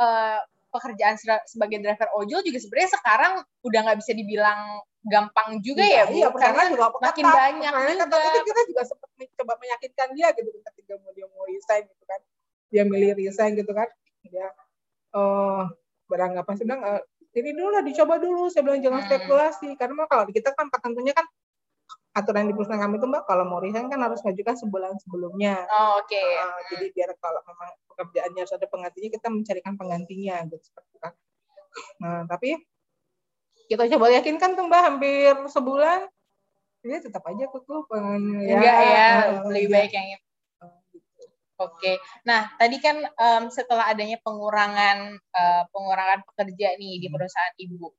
uh, 0.00 0.40
pekerjaan 0.72 1.20
sebagai 1.44 1.84
driver 1.84 2.08
ojol 2.16 2.40
juga 2.40 2.56
sebenarnya 2.56 2.90
sekarang 2.96 3.32
udah 3.60 3.80
nggak 3.84 3.98
bisa 4.00 4.16
dibilang 4.16 4.80
gampang 5.04 5.60
juga 5.60 5.84
iya, 5.84 6.08
ya, 6.08 6.08
Bu. 6.08 6.16
Iya, 6.16 6.28
karena 6.32 6.62
juga 6.72 6.84
makin 6.96 7.24
ketat, 7.28 7.36
banyak 7.36 7.72
juga. 7.76 8.04
Tapi 8.08 8.38
kita 8.48 8.60
juga 8.72 8.82
sempat 8.88 9.10
coba 9.12 9.52
meyakinkan 9.60 10.08
dia 10.16 10.28
gitu 10.32 10.48
ketika 10.48 10.96
mau 11.04 11.12
dia 11.12 11.28
mau 11.28 11.44
resign 11.44 11.84
gitu 11.84 12.04
kan. 12.08 12.20
Dia 12.72 12.82
milih 12.88 13.12
resign 13.20 13.52
gitu 13.60 13.72
kan. 13.76 13.92
Dia 14.24 14.48
uh, 15.12 15.68
beranggapan 16.08 16.54
sedang 16.56 16.80
uh, 16.80 17.04
ini 17.32 17.50
dulu 17.56 17.68
lah 17.72 17.82
dicoba 17.84 18.20
dulu 18.20 18.52
saya 18.52 18.62
bilang 18.64 18.80
jangan 18.84 19.00
hmm. 19.04 19.08
spekulasi 19.08 19.68
karena 19.80 20.04
kalau 20.04 20.24
kita 20.28 20.52
kan 20.52 20.68
tentunya 20.68 21.16
kan 21.16 21.24
aturan 22.12 22.44
di 22.44 22.52
perusahaan 22.52 22.76
kami 22.76 23.00
itu 23.00 23.08
mbak 23.08 23.24
kalau 23.24 23.48
mau 23.48 23.56
resign 23.56 23.88
kan 23.88 23.96
harus 24.04 24.20
ngajukan 24.20 24.52
sebulan 24.52 24.92
sebelumnya 25.00 25.64
oh, 25.72 26.04
oke 26.04 26.12
okay. 26.12 26.28
uh, 26.36 26.52
hmm. 26.52 26.62
jadi 26.76 26.86
biar 26.92 27.10
kalau 27.16 27.40
memang 27.48 27.70
pekerjaannya 27.88 28.40
harus 28.44 28.52
ada 28.52 28.66
penggantinya 28.68 29.08
kita 29.16 29.28
mencarikan 29.32 29.74
penggantinya 29.80 30.34
gitu 30.44 30.60
seperti 30.60 30.96
kan 31.00 31.12
nah 31.96 32.20
tapi 32.28 32.60
kita 33.72 33.88
coba 33.96 34.12
yakinkan 34.12 34.52
tuh 34.52 34.68
mbak 34.68 34.82
hampir 34.84 35.32
sebulan 35.48 36.04
dia 36.84 36.98
tetap 37.00 37.24
aja 37.24 37.48
kukuh 37.48 37.88
pengen 37.88 38.44
ya, 38.44 38.60
enggak 38.60 38.78
ya 38.84 39.08
uh, 39.40 39.48
lebih 39.48 39.70
ya. 39.70 39.74
baik 39.80 39.92
yang 39.96 40.08
Oke, 41.60 42.00
nah 42.24 42.48
tadi 42.56 42.80
kan 42.80 42.96
um, 43.04 43.52
setelah 43.52 43.86
adanya 43.86 44.16
pengurangan 44.24 45.14
uh, 45.14 45.62
pengurangan 45.70 46.24
pekerja 46.32 46.74
nih 46.80 46.98
di 46.98 47.06
hmm. 47.06 47.14
perusahaan 47.14 47.54
ibu, 47.60 47.92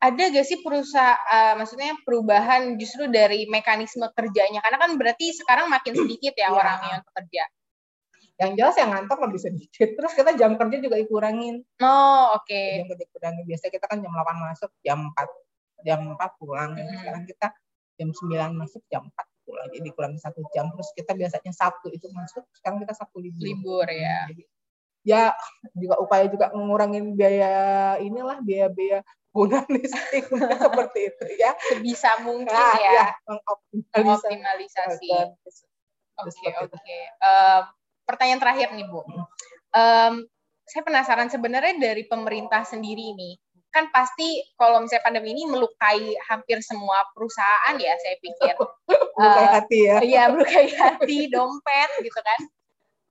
ada 0.00 0.22
gak 0.32 0.46
sih 0.48 0.64
perusahaan, 0.64 1.20
uh, 1.28 1.54
maksudnya 1.60 1.92
perubahan 2.08 2.80
justru 2.80 3.04
dari 3.12 3.44
mekanisme 3.44 4.08
kerjanya? 4.16 4.64
Karena 4.64 4.80
kan 4.80 4.96
berarti 4.96 5.36
sekarang 5.36 5.68
makin 5.68 5.92
sedikit 5.92 6.32
ya, 6.40 6.48
ya. 6.48 6.56
orang 6.56 6.78
yang 6.88 7.00
bekerja. 7.04 7.44
Yang 8.40 8.50
jelas 8.56 8.76
yang 8.80 8.90
ngantor 8.96 9.18
lebih 9.28 9.40
sedikit. 9.44 9.88
Terus 9.92 10.12
kita 10.16 10.32
jam 10.40 10.56
kerja 10.56 10.76
juga 10.80 10.96
dikurangin. 10.96 11.60
Oh, 11.84 12.32
oke. 12.32 12.48
Okay. 12.48 12.80
Jam 12.80 12.88
kerja 12.88 13.04
dikurangin. 13.04 13.44
Biasanya 13.44 13.72
kita 13.76 13.86
kan 13.92 13.98
jam 14.00 14.12
8 14.16 14.46
masuk, 14.48 14.70
jam 14.80 14.98
4 15.12 15.84
jam 15.84 16.00
4 16.16 16.40
pulang. 16.40 16.70
Hmm. 16.72 16.96
Sekarang 16.96 17.24
kita 17.28 17.46
jam 18.00 18.08
9 18.16 18.56
masuk, 18.56 18.82
jam 18.88 19.04
4 19.04 19.29
pulang 19.50 19.66
jadi 19.74 19.90
kurang 19.90 20.14
satu 20.14 20.46
jam 20.54 20.70
terus 20.70 20.94
kita 20.94 21.18
biasanya 21.18 21.50
Sabtu 21.50 21.90
itu 21.90 22.06
masuk 22.14 22.46
sekarang 22.54 22.78
kita 22.86 22.94
Sabtu 22.94 23.18
libur. 23.18 23.42
Libur 23.42 23.86
ya. 23.90 24.30
Jadi, 24.30 24.42
ya 25.02 25.34
juga 25.74 25.98
upaya 25.98 26.30
juga 26.30 26.54
mengurangin 26.54 27.18
biaya 27.18 27.98
inilah 27.98 28.38
biaya-biaya 28.46 29.02
guna 29.34 29.66
listrik 29.74 30.30
seperti 30.30 31.00
itu 31.10 31.26
ya. 31.34 31.50
Sebisa 31.58 32.22
mungkin 32.22 32.54
nah, 32.54 32.78
ya, 32.78 32.92
ya 32.94 33.06
mengoptimalisasi. 33.98 35.10
Oke 36.22 36.48
oke. 36.62 36.98
Pertanyaan 38.06 38.38
terakhir 38.38 38.68
nih 38.78 38.86
bu. 38.86 39.02
Um, 39.74 40.26
saya 40.70 40.82
penasaran 40.86 41.26
sebenarnya 41.26 41.82
dari 41.82 42.06
pemerintah 42.06 42.62
sendiri 42.62 43.14
nih 43.18 43.34
kan 43.70 43.86
pasti 43.94 44.42
kalau 44.58 44.82
misalnya 44.82 45.06
pandemi 45.06 45.30
ini 45.30 45.46
melukai 45.46 46.18
hampir 46.26 46.58
semua 46.58 47.06
perusahaan 47.14 47.74
ya 47.78 47.94
saya 48.02 48.18
pikir 48.18 48.54
melukai 49.20 49.46
uh, 49.46 49.52
hati 49.60 49.78
ya 49.84 49.96
iya 50.00 50.22
melukai 50.32 50.68
hati 50.72 51.28
dompet 51.28 51.90
gitu 52.00 52.20
kan 52.24 52.40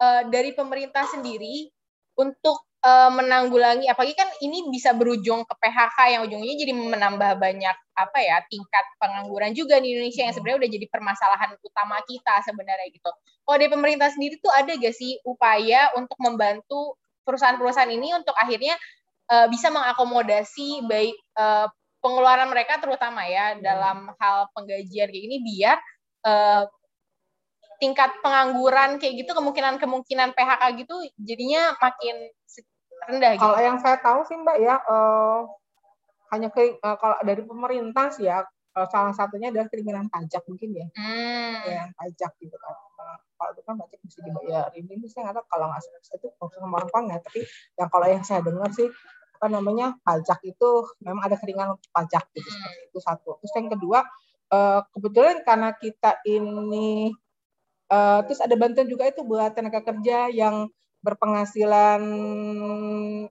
uh, 0.02 0.22
dari 0.34 0.58
pemerintah 0.58 1.06
sendiri 1.06 1.70
untuk 2.18 2.66
uh, 2.84 3.12
menanggulangi 3.14 3.88
apalagi 3.88 4.16
kan 4.16 4.28
ini 4.44 4.68
bisa 4.72 4.92
berujung 4.96 5.46
ke 5.46 5.54
PHK 5.56 5.98
yang 6.18 6.22
ujungnya 6.28 6.56
jadi 6.58 6.74
menambah 6.76 7.32
banyak 7.40 7.78
apa 7.96 8.20
ya 8.20 8.44
tingkat 8.48 8.86
pengangguran 9.00 9.52
juga 9.56 9.80
di 9.80 9.96
Indonesia 9.96 10.28
yang 10.28 10.36
sebenarnya 10.36 10.60
udah 10.66 10.72
jadi 10.80 10.86
permasalahan 10.92 11.52
utama 11.60 12.00
kita 12.08 12.36
sebenarnya 12.48 12.88
gitu. 12.92 13.12
Kalau 13.44 13.58
dari 13.60 13.72
pemerintah 13.72 14.10
sendiri 14.12 14.40
tuh 14.40 14.52
ada 14.56 14.72
gak 14.76 14.96
sih 14.96 15.20
upaya 15.28 15.92
untuk 16.00 16.16
membantu 16.20 16.96
perusahaan-perusahaan 17.28 17.92
ini 17.92 18.16
untuk 18.16 18.34
akhirnya 18.40 18.80
uh, 19.30 19.48
bisa 19.52 19.70
mengakomodasi 19.70 20.88
baik 20.88 21.16
uh, 21.36 21.68
pengeluaran 22.00 22.48
mereka 22.48 22.80
terutama 22.80 23.28
ya 23.28 23.56
hmm. 23.56 23.62
dalam 23.62 23.98
hal 24.18 24.48
penggajian 24.56 25.12
kayak 25.12 25.24
ini 25.28 25.38
biar 25.44 25.78
uh, 26.26 26.64
tingkat 27.80 28.12
pengangguran 28.20 29.00
kayak 29.00 29.24
gitu 29.24 29.32
kemungkinan-kemungkinan 29.32 30.36
PHK 30.36 30.64
gitu 30.84 30.96
jadinya 31.16 31.74
makin 31.80 32.28
rendah 33.08 33.32
gitu. 33.40 33.44
Kalau 33.48 33.60
yang 33.64 33.78
saya 33.80 33.98
tahu 34.04 34.20
sih 34.28 34.36
Mbak 34.36 34.58
ya 34.60 34.76
uh, 34.84 35.48
hanya 36.36 36.52
ke 36.52 36.76
uh, 36.84 36.98
kalau 37.00 37.18
dari 37.24 37.42
pemerintah 37.48 38.12
sih 38.12 38.28
ya 38.28 38.44
uh, 38.76 38.88
salah 38.92 39.16
satunya 39.16 39.50
adalah 39.50 39.72
keringanan 39.72 40.12
pajak 40.12 40.44
mungkin 40.52 40.76
ya. 40.76 40.88
Hmm. 40.94 41.64
Keringanan 41.64 41.94
pajak 41.96 42.32
gitu 42.44 42.58
kan. 42.60 42.76
kalau 43.40 43.56
itu 43.56 43.64
kan 43.64 43.76
pajak 43.80 44.00
mesti 44.04 44.20
dibayar 44.20 44.68
ini 44.76 45.08
saya 45.08 45.32
nggak 45.32 45.40
tahu 45.40 45.46
kalau 45.48 45.66
nggak 45.72 45.80
salah 45.80 46.20
itu 46.20 46.28
proses 46.36 46.60
sama 46.60 46.78
orang 46.84 47.06
ya 47.08 47.18
tapi 47.24 47.40
yang 47.80 47.88
kalau 47.88 48.08
yang 48.12 48.24
saya 48.28 48.44
dengar 48.44 48.68
sih 48.76 48.92
apa 49.40 49.48
namanya 49.48 49.96
pajak 50.04 50.44
itu 50.44 50.70
memang 51.00 51.24
ada 51.24 51.40
keringanan 51.40 51.80
pajak 51.96 52.28
gitu 52.36 52.52
hmm. 52.52 52.92
itu 52.92 53.00
satu 53.00 53.40
terus 53.40 53.56
yang 53.56 53.72
kedua 53.72 54.04
uh, 54.54 54.82
kebetulan 54.94 55.42
karena 55.46 55.70
kita 55.78 56.22
ini 56.26 57.14
uh, 57.90 58.20
terus 58.26 58.42
ada 58.42 58.54
bantuan 58.54 58.86
juga 58.90 59.10
itu 59.10 59.22
buat 59.26 59.54
tenaga 59.54 59.82
kerja 59.82 60.30
yang 60.30 60.70
berpenghasilan 61.00 62.02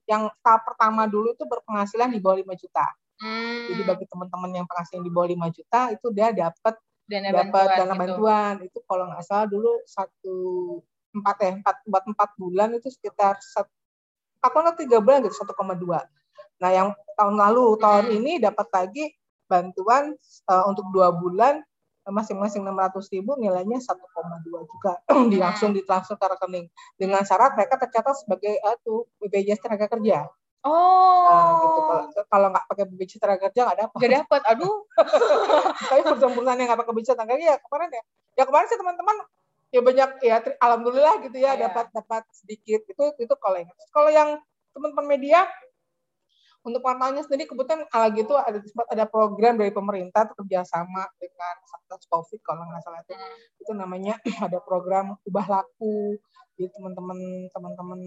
yang 0.08 0.22
tahap 0.40 0.62
pertama 0.64 1.04
dulu 1.04 1.36
itu 1.36 1.44
berpenghasilan 1.44 2.08
di 2.08 2.16
bawah 2.16 2.40
5 2.40 2.62
juta. 2.64 2.86
Hmm. 3.18 3.68
Jadi 3.68 3.82
bagi 3.84 4.06
teman-teman 4.08 4.50
yang 4.62 4.66
penghasilan 4.66 5.04
di 5.04 5.12
bawah 5.12 5.28
5 5.28 5.56
juta 5.56 5.80
itu 5.92 6.06
dia 6.16 6.32
dapat 6.32 6.80
dana 7.08 7.28
dapat 7.32 7.44
bantuan, 7.48 7.66
dana 7.72 7.84
gitu. 7.88 8.00
bantuan 8.04 8.54
itu 8.60 8.78
kalau 8.84 9.04
nggak 9.08 9.24
salah 9.24 9.46
dulu 9.48 9.72
satu 9.88 10.36
empat 11.16 11.36
ya 11.40 11.50
empat 11.56 11.76
buat 11.88 12.04
empat 12.04 12.30
bulan 12.36 12.68
itu 12.76 12.92
sekitar 12.92 13.40
satu 13.40 13.72
atau 14.44 14.76
tiga 14.76 15.00
bulan 15.00 15.24
gitu 15.24 15.34
satu 15.40 15.56
koma 15.56 15.72
dua 15.72 16.04
nah 16.60 16.70
yang 16.70 16.92
tahun 17.16 17.34
lalu 17.40 17.80
tahun 17.80 18.04
hmm. 18.12 18.16
ini 18.20 18.32
dapat 18.44 18.68
lagi 18.70 19.04
bantuan 19.48 20.14
uh, 20.46 20.64
untuk 20.68 20.86
dua 20.94 21.10
bulan 21.10 21.64
masing-masing 22.08 22.64
enam 22.64 22.80
ratus 22.80 23.12
ribu 23.12 23.36
nilainya 23.36 23.84
satu 23.84 24.00
koma 24.16 24.40
dua 24.40 24.64
juga 24.64 24.96
di 25.32 25.36
langsung 25.36 25.76
ditransfer 25.76 26.16
ke 26.16 26.24
rekening 26.24 26.66
dengan 26.96 27.20
syarat 27.24 27.52
mereka 27.52 27.76
tercatat 27.76 28.16
sebagai 28.24 28.56
uh, 28.64 28.76
tuh 28.80 29.08
BPJS 29.20 29.64
tenaga 29.64 29.88
kerja 29.88 30.28
Oh. 30.66 31.30
Nah, 31.30 31.54
gitu. 31.62 31.80
Kalau 32.26 32.50
nggak 32.50 32.66
pakai 32.66 32.84
BPJS 32.90 33.22
tenaga 33.22 33.46
kerja 33.46 33.60
nggak 33.62 33.78
dapat. 33.78 33.96
Nggak 34.02 34.12
dapat. 34.26 34.40
Aduh. 34.50 34.76
Tapi 35.88 36.00
perusahaan-perusahaan 36.02 36.58
yang 36.58 36.68
nggak 36.74 36.80
pakai 36.82 36.92
BPJS 36.98 37.14
tenaga 37.14 37.30
kerja 37.38 37.46
ya 37.46 37.56
kemarin 37.62 37.88
ya. 37.94 38.02
Ya 38.34 38.42
kemarin 38.42 38.66
sih 38.66 38.78
teman-teman 38.78 39.16
ya 39.68 39.80
banyak 39.84 40.10
ya 40.24 40.36
alhamdulillah 40.64 41.14
gitu 41.28 41.36
ya 41.36 41.52
yeah. 41.52 41.68
dapat 41.68 41.92
dapat 41.92 42.24
sedikit 42.32 42.80
itu 42.88 43.04
itu 43.20 43.34
kalau 43.36 43.60
yang 43.60 43.70
kalau 43.92 44.08
yang 44.08 44.30
teman-teman 44.72 45.06
media 45.18 45.44
untuk 46.66 46.82
wartawannya 46.82 47.22
sendiri 47.22 47.46
kebetulan 47.46 47.86
lagi 47.86 48.26
itu 48.26 48.34
ada 48.34 48.58
ada 48.90 49.04
program 49.06 49.54
dari 49.56 49.70
pemerintah 49.70 50.26
kerjasama 50.34 51.06
dengan 51.16 51.54
satgas 51.64 52.04
covid 52.10 52.40
kalau 52.42 52.66
nggak 52.66 52.82
salah 52.82 53.00
itu. 53.06 53.14
Itu 53.62 53.72
namanya 53.78 54.18
ada 54.46 54.58
program 54.60 55.14
ubah 55.22 55.46
laku. 55.46 56.18
Jadi 56.58 56.74
teman-teman 56.74 57.18
teman-teman 57.54 58.00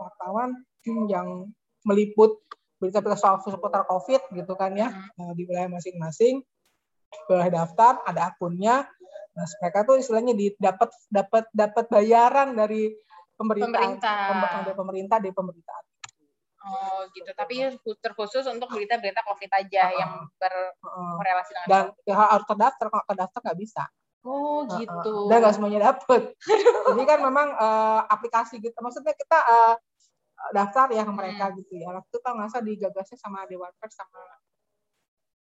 wartawan 0.00 0.50
yang 1.12 1.52
meliput 1.84 2.40
berita-berita 2.80 3.20
soal 3.20 3.36
seputar 3.44 3.84
COVID 3.84 4.32
gitu 4.32 4.56
kan 4.56 4.72
ya 4.72 4.88
hmm. 4.88 5.36
di 5.36 5.44
wilayah 5.44 5.68
masing-masing 5.68 6.40
boleh 7.28 7.52
daftar 7.52 8.00
ada 8.08 8.32
akunnya. 8.32 8.88
Nah 9.36 9.46
mereka 9.60 9.84
tuh 9.84 10.00
istilahnya 10.00 10.32
dapat 10.56 10.88
dapat 11.12 11.44
dapat 11.52 11.84
bayaran 11.92 12.56
dari 12.56 12.94
pemerintah. 13.36 13.76
Pemerintah. 13.76 14.16
Dari 14.64 14.76
pemerintah 14.78 15.16
dari 15.20 15.34
pemerintah 15.36 15.89
Oh 16.60 17.08
gitu, 17.16 17.30
tapi 17.32 17.72
terkhusus 18.04 18.44
untuk 18.44 18.68
berita-berita 18.68 19.24
COVID 19.24 19.48
aja 19.48 19.82
uh, 19.88 19.96
yang 19.96 20.12
berkorelasi 20.36 21.50
dengan 21.56 21.68
dan 21.72 21.84
ya, 22.04 22.14
harus 22.20 22.44
terdaftar 22.44 22.86
kalau 22.92 23.04
terdaftar 23.08 23.40
nggak 23.48 23.58
bisa. 23.64 23.84
Oh 24.20 24.68
gitu. 24.76 25.08
Uh, 25.08 25.24
uh. 25.24 25.28
Dan 25.32 25.36
nggak 25.40 25.54
semuanya 25.56 25.80
dapet. 25.92 26.36
Jadi 26.92 27.02
kan 27.08 27.18
memang 27.24 27.56
uh, 27.56 28.04
aplikasi 28.12 28.60
gitu. 28.60 28.76
Maksudnya 28.76 29.16
kita 29.16 29.38
uh, 29.40 29.74
daftar 30.52 30.92
ya 30.92 31.08
ke 31.08 31.12
mereka 31.16 31.48
hmm. 31.48 31.56
gitu 31.64 31.72
ya. 31.80 31.96
Waktu 31.96 32.12
itu 32.12 32.18
kan 32.20 32.32
nggak 32.36 32.62
digagasnya 32.64 33.16
sama 33.16 33.48
Dewan 33.48 33.72
Pers 33.80 33.96
sama 33.96 34.22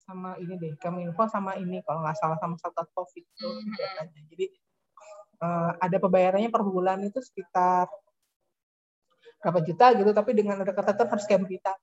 sama 0.07 0.29
ini 0.39 0.55
deh, 0.55 0.71
Kominfo 0.79 1.27
sama 1.27 1.59
ini 1.59 1.83
kalau 1.83 1.99
nggak 1.99 2.15
salah 2.15 2.39
sama 2.39 2.55
Satgas 2.55 2.87
Covid 2.95 3.27
itu 3.27 3.47
hmm. 3.47 4.07
Jadi 4.31 4.45
uh, 5.43 5.71
ada 5.83 5.97
pembayarannya 5.99 6.47
per 6.47 6.63
bulan 6.63 7.03
itu 7.03 7.19
sekitar 7.19 7.91
berapa 9.41 9.59
juta 9.63 9.85
gitu, 9.95 10.11
tapi 10.13 10.31
dengan 10.33 10.61
ada 10.61 10.73
kata 10.73 11.07
harus 11.07 11.25
kirim 11.25 11.45
kita. 11.45 11.73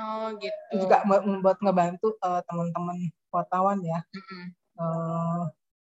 Oh 0.00 0.32
gitu. 0.40 0.56
Itu 0.72 0.88
juga 0.88 1.04
membuat 1.04 1.60
ngebantu 1.60 2.16
uh, 2.24 2.40
teman-teman 2.48 3.12
wartawan 3.28 3.78
ya. 3.84 4.00
-hmm. 4.08 4.46
uh, 4.80 5.44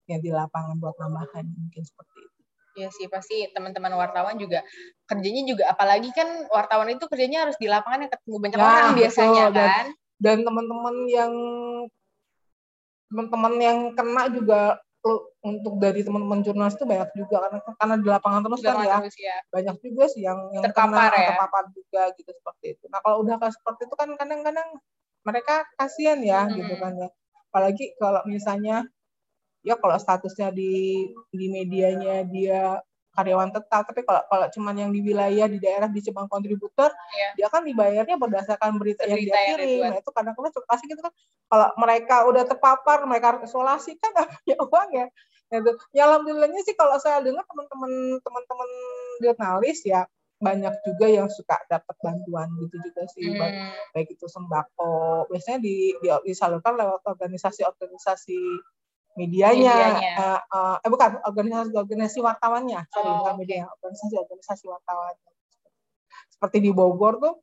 yang 0.10 0.20
di 0.26 0.32
lapangan 0.34 0.76
buat 0.82 0.98
nambahan 0.98 1.46
mungkin 1.46 1.84
seperti 1.86 2.18
itu. 2.26 2.40
Iya 2.80 2.90
sih 2.96 3.08
pasti 3.12 3.46
teman-teman 3.54 3.94
wartawan 3.94 4.40
juga 4.40 4.66
kerjanya 5.06 5.44
juga 5.46 5.64
apalagi 5.70 6.10
kan 6.16 6.50
wartawan 6.50 6.90
itu 6.90 7.06
kerjanya 7.06 7.46
harus 7.46 7.58
di 7.62 7.68
lapangan 7.70 8.08
yang 8.08 8.12
ketemu 8.14 8.38
banyak 8.40 8.58
nah, 8.58 8.66
orang 8.66 8.90
biasanya 8.98 9.46
betul. 9.52 9.60
kan. 9.62 9.86
Dan 10.20 10.38
teman-teman 10.44 10.96
yang 11.08 11.34
teman-teman 13.10 13.54
yang 13.58 13.78
kena 13.98 14.24
juga 14.30 14.62
untuk 15.40 15.80
dari 15.80 16.04
teman-teman 16.04 16.44
jurnalis 16.44 16.76
itu 16.76 16.84
banyak 16.84 17.10
juga 17.16 17.48
karena 17.48 17.60
karena 17.80 17.96
di 17.96 18.08
lapangan 18.12 18.42
terus 18.44 18.60
kan 18.60 18.76
ya, 18.84 18.98
terus 19.00 19.16
ya 19.16 19.38
banyak 19.48 19.76
juga 19.80 20.04
sih 20.12 20.22
yang 20.28 20.40
yang 20.52 20.64
terpapar 20.68 21.08
kena, 21.08 21.24
ya 21.24 21.30
terpapar 21.32 21.64
juga 21.72 22.02
gitu 22.20 22.32
seperti 22.36 22.66
itu. 22.76 22.86
Nah 22.92 23.00
kalau 23.00 23.24
udah 23.24 23.36
kayak 23.40 23.56
seperti 23.56 23.82
itu 23.88 23.96
kan 23.96 24.10
kadang-kadang 24.20 24.70
mereka 25.24 25.56
kasihan 25.80 26.20
ya 26.20 26.44
hmm. 26.44 26.56
gitu 26.60 26.74
kan 26.76 26.94
ya. 27.00 27.10
Apalagi 27.50 27.86
kalau 27.96 28.22
misalnya 28.28 28.84
ya 29.64 29.76
kalau 29.80 29.96
statusnya 29.96 30.52
di 30.52 31.08
di 31.32 31.46
medianya 31.48 32.28
dia 32.28 32.84
karyawan 33.14 33.50
tetap 33.52 33.84
tapi 33.90 34.02
kalau 34.06 34.22
kalau 34.30 34.48
cuman 34.54 34.76
yang 34.86 34.92
di 34.94 35.02
wilayah 35.02 35.50
di 35.50 35.60
daerah 35.60 35.90
di 35.90 36.00
cabang 36.06 36.30
kontributor 36.30 36.94
yeah. 37.14 37.34
dia 37.36 37.48
kan 37.50 37.66
dibayarnya 37.66 38.16
berdasarkan 38.16 38.78
berita, 38.78 39.04
berita 39.04 39.12
yang 39.12 39.20
dia 39.26 39.36
kirim 39.54 39.82
nah 39.90 39.98
itu 39.98 40.12
kadang-kadang 40.14 40.54
suka 40.54 40.68
kasih 40.72 40.86
gitu 40.94 41.02
kan 41.04 41.14
kalau 41.50 41.68
mereka 41.82 42.16
udah 42.30 42.44
terpapar 42.46 43.04
mereka 43.10 43.42
isolasi 43.42 43.98
kan 43.98 44.14
gak 44.14 44.30
punya 44.46 44.56
uang 44.70 44.90
ya. 44.94 45.06
Nah, 45.50 45.58
itu. 45.66 45.72
Ya 45.98 46.06
alhamdulillahnya 46.06 46.62
sih 46.62 46.78
kalau 46.78 47.02
saya 47.02 47.26
dengar 47.26 47.42
teman-teman 47.50 48.22
teman-teman 48.22 48.70
jurnalis 49.18 49.82
ya 49.82 50.06
banyak 50.40 50.72
juga 50.88 51.10
yang 51.12 51.28
suka 51.28 51.60
dapat 51.68 51.96
bantuan 52.00 52.48
gitu 52.64 52.80
juga 52.80 53.04
sih 53.12 53.28
hmm. 53.28 53.92
baik 53.92 54.14
itu 54.14 54.30
sembako. 54.30 55.28
Biasanya 55.28 55.60
di, 55.60 55.98
di 56.00 56.08
disalurkan 56.24 56.78
lewat 56.78 57.04
organisasi-organisasi 57.04 58.40
medianya, 59.20 59.76
medianya. 59.76 60.14
Uh, 60.16 60.40
uh, 60.56 60.76
eh 60.80 60.90
bukan 60.90 61.20
organisasi 61.28 61.76
organisasi 61.76 62.18
wartawannya 62.24 62.88
sorry 62.88 63.10
oh, 63.12 63.16
bukan 63.20 63.36
okay. 63.36 63.42
media 63.44 63.68
organisasi 63.68 64.16
organisasi 64.16 64.64
wartawan 64.72 65.16
seperti 66.32 66.58
di 66.64 66.72
Bogor 66.72 67.20
tuh 67.20 67.36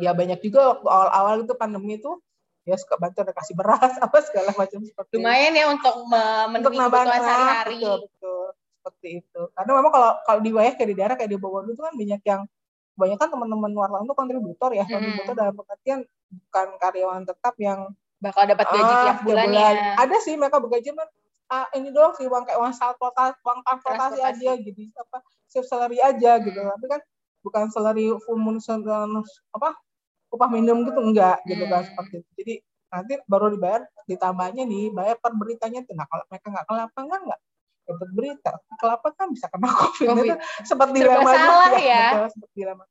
ya 0.00 0.16
banyak 0.16 0.40
juga 0.40 0.80
awal-awal 0.80 1.44
itu 1.44 1.52
pandemi 1.60 2.00
itu 2.00 2.16
ya 2.64 2.80
suka 2.80 2.96
bantu 2.96 3.20
ada 3.20 3.36
kasih 3.36 3.52
beras 3.52 3.92
apa 4.04 4.18
segala 4.24 4.56
macam 4.56 4.80
seperti 4.80 5.20
lumayan 5.20 5.52
ya 5.52 5.68
untuk 5.68 5.94
memenuhi 6.08 6.76
kebutuhan 6.80 7.06
sehari-hari 7.20 7.76
betul, 7.84 7.98
betul 8.08 8.44
seperti 8.80 9.08
itu 9.20 9.42
karena 9.52 9.72
memang 9.76 9.92
kalau 9.92 10.10
kalau 10.24 10.40
di 10.40 10.50
wilayah 10.56 10.72
kayak 10.72 10.88
di 10.88 10.96
daerah 10.96 11.14
kayak 11.20 11.30
di 11.30 11.38
Bogor 11.38 11.68
itu 11.68 11.84
kan 11.84 11.92
banyak 11.92 12.22
yang 12.24 12.42
banyak 12.96 13.16
kan 13.16 13.28
teman-teman 13.32 13.72
wartawan 13.76 14.04
itu 14.04 14.16
kontributor 14.16 14.70
ya 14.72 14.84
hmm. 14.84 14.92
kontributor 14.92 15.34
dalam 15.36 15.54
pengertian 15.56 16.00
bukan 16.30 16.68
karyawan 16.80 17.22
tetap 17.28 17.54
yang 17.60 17.80
bakal 18.20 18.44
dapat 18.44 18.66
gaji 18.68 18.92
ah, 18.92 19.02
tiap 19.08 19.18
bulannya. 19.24 19.66
Bulan. 19.72 19.96
Ada 19.96 20.16
sih 20.20 20.34
mereka 20.36 20.56
begaji 20.60 20.88
kan 20.92 21.08
ah, 21.50 21.66
ini 21.74 21.88
doang 21.90 22.12
sih 22.14 22.28
uang 22.28 22.44
kayak 22.46 22.60
uang 22.60 22.72
transportasi, 22.76 23.36
uang 23.42 23.60
transportasi 23.64 24.20
aja 24.22 24.50
gitu 24.60 24.80
apa 24.94 25.18
save 25.48 25.66
salary 25.66 25.98
aja 25.98 26.38
gitu. 26.38 26.52
hmm. 26.54 26.68
gitu. 26.68 26.76
Tapi 26.76 26.86
kan 26.86 27.00
bukan 27.40 27.64
salary 27.72 28.06
full 28.22 28.36
moon 28.36 28.60
apa 28.60 29.68
upah 30.30 30.48
minimum 30.52 30.86
gitu 30.86 31.00
enggak 31.00 31.42
gitu 31.48 31.64
kan 31.66 31.82
hmm. 31.82 31.88
seperti 31.90 32.14
itu. 32.22 32.30
Jadi 32.38 32.54
nanti 32.90 33.12
baru 33.26 33.46
dibayar 33.54 33.82
ditambahnya 34.06 34.62
nih 34.66 34.92
bayar 34.92 35.16
per 35.18 35.32
beritanya 35.34 35.80
tuh. 35.82 35.96
Nah 35.96 36.06
kalau 36.06 36.24
mereka 36.28 36.46
nggak 36.52 36.66
ke 36.68 36.74
lapangan 36.76 37.20
nggak 37.26 37.40
dapat 37.90 38.08
berita 38.14 38.52
ke 38.54 38.86
lapangan 38.86 39.16
kan 39.18 39.28
bisa 39.34 39.46
kena 39.50 39.70
covid, 39.74 40.06
COVID. 40.14 40.22
itu 40.22 40.36
seperti 40.62 40.96
dilema 41.02 41.32
ya, 41.74 41.74
ya. 41.82 42.06
seperti 42.30 42.54
dilema 42.54 42.84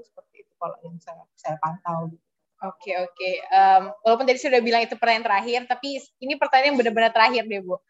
seperti 0.00 0.36
itu 0.44 0.52
kalau 0.56 0.76
yang 0.84 0.96
saya 1.00 1.24
saya 1.36 1.56
pantau 1.60 2.08
gitu. 2.12 2.29
Oke 2.60 2.92
oke. 2.92 3.30
Um, 3.48 3.82
walaupun 4.04 4.28
tadi 4.28 4.36
sudah 4.36 4.60
bilang 4.60 4.84
itu 4.84 4.92
pertanyaan 5.00 5.24
terakhir, 5.24 5.60
tapi 5.64 5.96
ini 6.20 6.36
pertanyaan 6.36 6.76
yang 6.76 6.78
benar-benar 6.78 7.12
terakhir 7.16 7.48
deh 7.48 7.64
bu. 7.64 7.80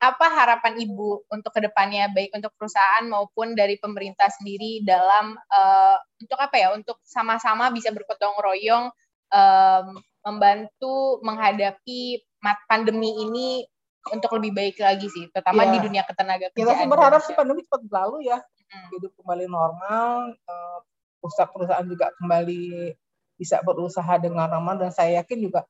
Apa 0.00 0.26
harapan 0.32 0.80
ibu 0.80 1.24
untuk 1.28 1.52
ke 1.52 1.60
depannya, 1.64 2.08
baik 2.08 2.32
untuk 2.32 2.52
perusahaan 2.56 3.04
maupun 3.04 3.52
dari 3.52 3.76
pemerintah 3.76 4.32
sendiri 4.32 4.80
dalam 4.80 5.36
uh, 5.36 5.96
untuk 6.24 6.40
apa 6.40 6.56
ya? 6.56 6.68
Untuk 6.72 7.04
sama-sama 7.04 7.68
bisa 7.68 7.92
bergotong 7.92 8.36
royong 8.40 8.88
um, 9.28 9.86
membantu 10.24 11.20
menghadapi 11.20 12.24
pandemi 12.64 13.12
ini 13.28 13.64
untuk 14.08 14.36
lebih 14.40 14.52
baik 14.56 14.76
lagi 14.80 15.08
sih, 15.08 15.28
terutama 15.32 15.68
ya. 15.68 15.70
di 15.76 15.78
dunia 15.84 16.02
ketenaga 16.04 16.52
kerjaan. 16.52 16.60
Kita 16.64 16.72
sih 16.76 16.88
berharap 16.88 17.20
sih 17.24 17.36
pandemi 17.36 17.64
cepat 17.64 17.88
berlalu 17.88 18.28
ya, 18.28 18.40
hmm. 18.40 18.88
hidup 18.92 19.12
kembali 19.16 19.48
normal, 19.48 20.36
uh, 20.44 20.78
perusahaan 21.24 21.88
juga 21.88 22.12
kembali 22.20 22.92
bisa 23.34 23.60
berusaha 23.66 24.14
dengan 24.22 24.46
ramah 24.46 24.78
dan 24.78 24.90
saya 24.94 25.22
yakin 25.22 25.50
juga 25.50 25.66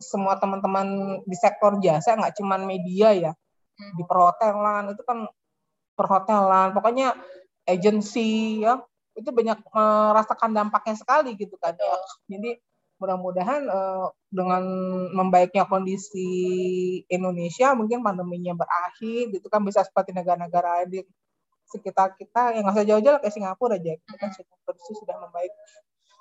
semua 0.00 0.40
teman-teman 0.40 1.20
di 1.28 1.36
sektor 1.36 1.76
jasa 1.78 2.16
nggak 2.16 2.40
cuma 2.40 2.56
media 2.56 3.12
ya 3.12 3.32
hmm. 3.32 3.94
di 4.00 4.02
perhotelan 4.08 4.96
itu 4.96 5.02
kan 5.04 5.28
perhotelan 5.94 6.72
pokoknya 6.72 7.12
agensi 7.68 8.64
ya 8.64 8.80
itu 9.12 9.28
banyak 9.28 9.60
merasakan 9.74 10.50
dampaknya 10.56 10.96
sekali 10.96 11.36
gitu 11.36 11.60
kan 11.60 11.76
ya. 11.76 11.96
jadi 12.30 12.56
mudah-mudahan 13.00 13.64
uh, 13.68 14.12
dengan 14.28 14.62
membaiknya 15.16 15.64
kondisi 15.64 16.28
Indonesia 17.08 17.72
mungkin 17.72 18.04
pandeminya 18.04 18.52
berakhir 18.56 19.32
gitu 19.32 19.48
kan 19.48 19.64
bisa 19.64 19.80
seperti 19.84 20.12
negara-negara 20.12 20.84
di 20.84 21.00
sekitar 21.70 22.18
kita 22.20 22.56
yang 22.56 22.68
nggak 22.68 22.76
usah 22.76 22.86
jauh-jauh 22.86 23.18
kayak 23.24 23.32
Singapura 23.32 23.80
aja 23.80 23.96
kita 23.96 24.14
kan 24.20 24.30
kondisi 24.68 24.92
sudah 25.00 25.16
membaik 25.16 25.52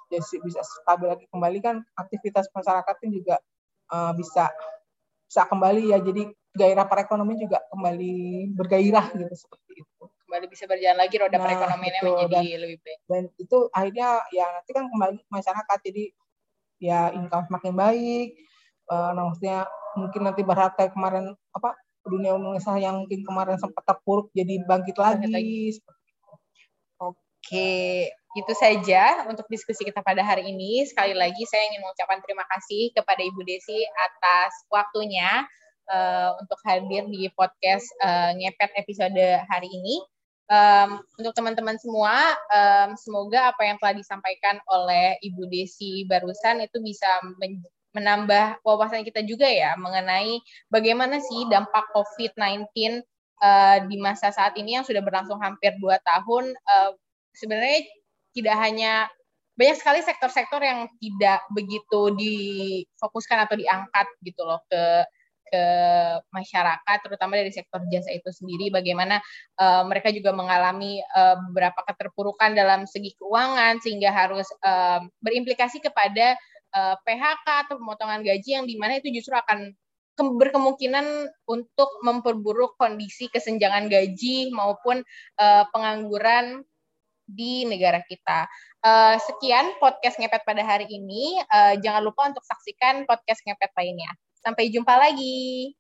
jadi 0.09 0.37
bisa 0.41 0.61
stabil 0.65 1.07
lagi 1.07 1.25
kembali 1.29 1.59
kan 1.61 1.75
aktivitas 1.93 2.49
masyarakatnya 2.51 3.09
juga 3.13 3.35
uh, 3.93 4.11
bisa 4.17 4.49
bisa 5.29 5.45
kembali 5.45 5.93
ya. 5.93 6.01
Jadi 6.01 6.33
gairah 6.57 6.89
perekonomian 6.89 7.39
juga 7.45 7.61
kembali 7.69 8.13
bergairah 8.57 9.05
gitu 9.13 9.35
seperti 9.37 9.85
itu. 9.85 10.03
Kembali 10.25 10.45
bisa 10.49 10.65
berjalan 10.65 10.97
lagi 10.97 11.15
roda 11.21 11.37
nah, 11.37 11.45
perekonomiannya 11.45 12.01
menjadi 12.05 12.33
dan, 12.33 12.61
lebih 12.61 12.77
baik. 12.81 12.99
dan 13.05 13.23
itu 13.37 13.57
akhirnya 13.73 14.09
ya 14.33 14.45
nanti 14.49 14.71
kan 14.73 14.85
kembali 14.89 15.17
masyarakat. 15.29 15.77
Jadi 15.85 16.03
ya 16.79 17.11
income 17.13 17.45
semakin 17.51 17.73
baik 17.75 18.29
uh, 18.89 19.11
nah 19.13 19.29
maksudnya 19.29 19.67
mungkin 19.99 20.21
nanti 20.25 20.41
berharap 20.41 20.79
kayak 20.79 20.95
kemarin 20.95 21.35
apa 21.53 21.75
dunia 22.07 22.33
usaha 22.33 22.79
yang 22.79 23.05
mungkin 23.05 23.21
kemarin 23.21 23.59
sempat 23.59 23.83
terpuruk 23.85 24.31
jadi 24.31 24.63
bangkit 24.65 24.97
lagi, 24.97 25.29
lagi. 25.29 25.61
oke 26.97 27.69
itu 28.37 28.53
saja 28.53 29.25
untuk 29.25 29.49
diskusi 29.49 29.87
kita 29.89 30.05
pada 30.05 30.21
hari 30.21 30.53
ini 30.53 30.85
sekali 30.85 31.17
lagi 31.17 31.41
saya 31.49 31.65
ingin 31.73 31.81
mengucapkan 31.81 32.21
terima 32.21 32.45
kasih 32.45 32.93
kepada 32.93 33.21
Ibu 33.25 33.41
Desi 33.41 33.81
atas 33.97 34.53
waktunya 34.69 35.47
uh, 35.89 36.37
untuk 36.37 36.61
hadir 36.61 37.09
di 37.09 37.25
podcast 37.33 37.89
uh, 38.05 38.29
ngepet 38.37 38.71
episode 38.77 39.17
hari 39.49 39.69
ini 39.73 40.05
um, 40.49 40.99
untuk 41.21 41.31
teman-teman 41.37 41.77
semua, 41.77 42.35
um, 42.49 42.97
semoga 42.97 43.53
apa 43.53 43.61
yang 43.63 43.77
telah 43.77 43.95
disampaikan 43.95 44.57
oleh 44.67 45.15
Ibu 45.21 45.47
Desi 45.47 46.03
barusan 46.09 46.65
itu 46.65 46.81
bisa 46.81 47.07
menambah 47.93 48.61
wawasan 48.61 49.01
kita 49.01 49.25
juga 49.25 49.49
ya 49.49 49.73
mengenai 49.73 50.37
bagaimana 50.69 51.17
sih 51.17 51.49
dampak 51.49 51.89
COVID-19 51.97 52.69
uh, 52.69 52.93
eh, 53.41 53.77
di 53.89 53.97
masa 53.97 54.29
saat 54.29 54.53
ini 54.61 54.77
yang 54.77 54.85
sudah 54.85 55.01
berlangsung 55.01 55.41
hampir 55.41 55.73
dua 55.81 55.97
tahun. 56.05 56.53
Uh, 56.69 56.91
sebenarnya 57.33 57.85
tidak 58.33 58.55
hanya 58.61 59.07
banyak 59.59 59.75
sekali 59.75 59.99
sektor-sektor 59.99 60.63
yang 60.63 60.87
tidak 61.03 61.43
begitu 61.51 62.15
difokuskan 62.15 63.43
atau 63.43 63.59
diangkat 63.59 64.07
gitu 64.23 64.47
loh 64.47 64.63
ke 64.71 65.03
ke 65.49 65.65
masyarakat, 66.29 66.97
terutama 67.01 67.33
dari 67.33 67.49
sektor 67.49 67.81
jasa 67.89 68.13
itu 68.13 68.29
sendiri, 68.29 68.69
bagaimana 68.69 69.17
uh, 69.57 69.81
mereka 69.81 70.13
juga 70.13 70.29
mengalami 70.29 71.01
uh, 71.17 71.41
beberapa 71.49 71.81
keterpurukan 71.89 72.53
dalam 72.53 72.85
segi 72.85 73.17
keuangan, 73.17 73.81
sehingga 73.81 74.13
harus 74.13 74.45
uh, 74.61 75.01
berimplikasi 75.25 75.81
kepada 75.81 76.37
uh, 76.77 76.95
PHK 77.01 77.47
atau 77.65 77.81
pemotongan 77.81 78.21
gaji 78.21 78.61
yang 78.61 78.69
di 78.69 78.77
mana 78.77 79.01
itu 79.01 79.09
justru 79.09 79.33
akan 79.33 79.73
berkemungkinan 80.19 81.31
untuk 81.47 81.89
memperburuk 82.03 82.75
kondisi 82.75 83.31
kesenjangan 83.31 83.87
gaji 83.87 84.51
maupun 84.51 85.01
uh, 85.39 85.63
pengangguran 85.71 86.61
di 87.29 87.63
negara 87.69 88.01
kita. 88.03 88.49
Uh, 88.81 89.15
sekian 89.21 89.77
podcast 89.77 90.17
ngepet 90.17 90.41
pada 90.43 90.65
hari 90.65 90.89
ini. 90.89 91.37
Uh, 91.47 91.77
jangan 91.79 92.01
lupa 92.01 92.27
untuk 92.27 92.43
saksikan 92.43 93.05
podcast 93.05 93.45
ngepet 93.45 93.71
lainnya. 93.77 94.11
Sampai 94.41 94.73
jumpa 94.73 94.97
lagi. 94.97 95.78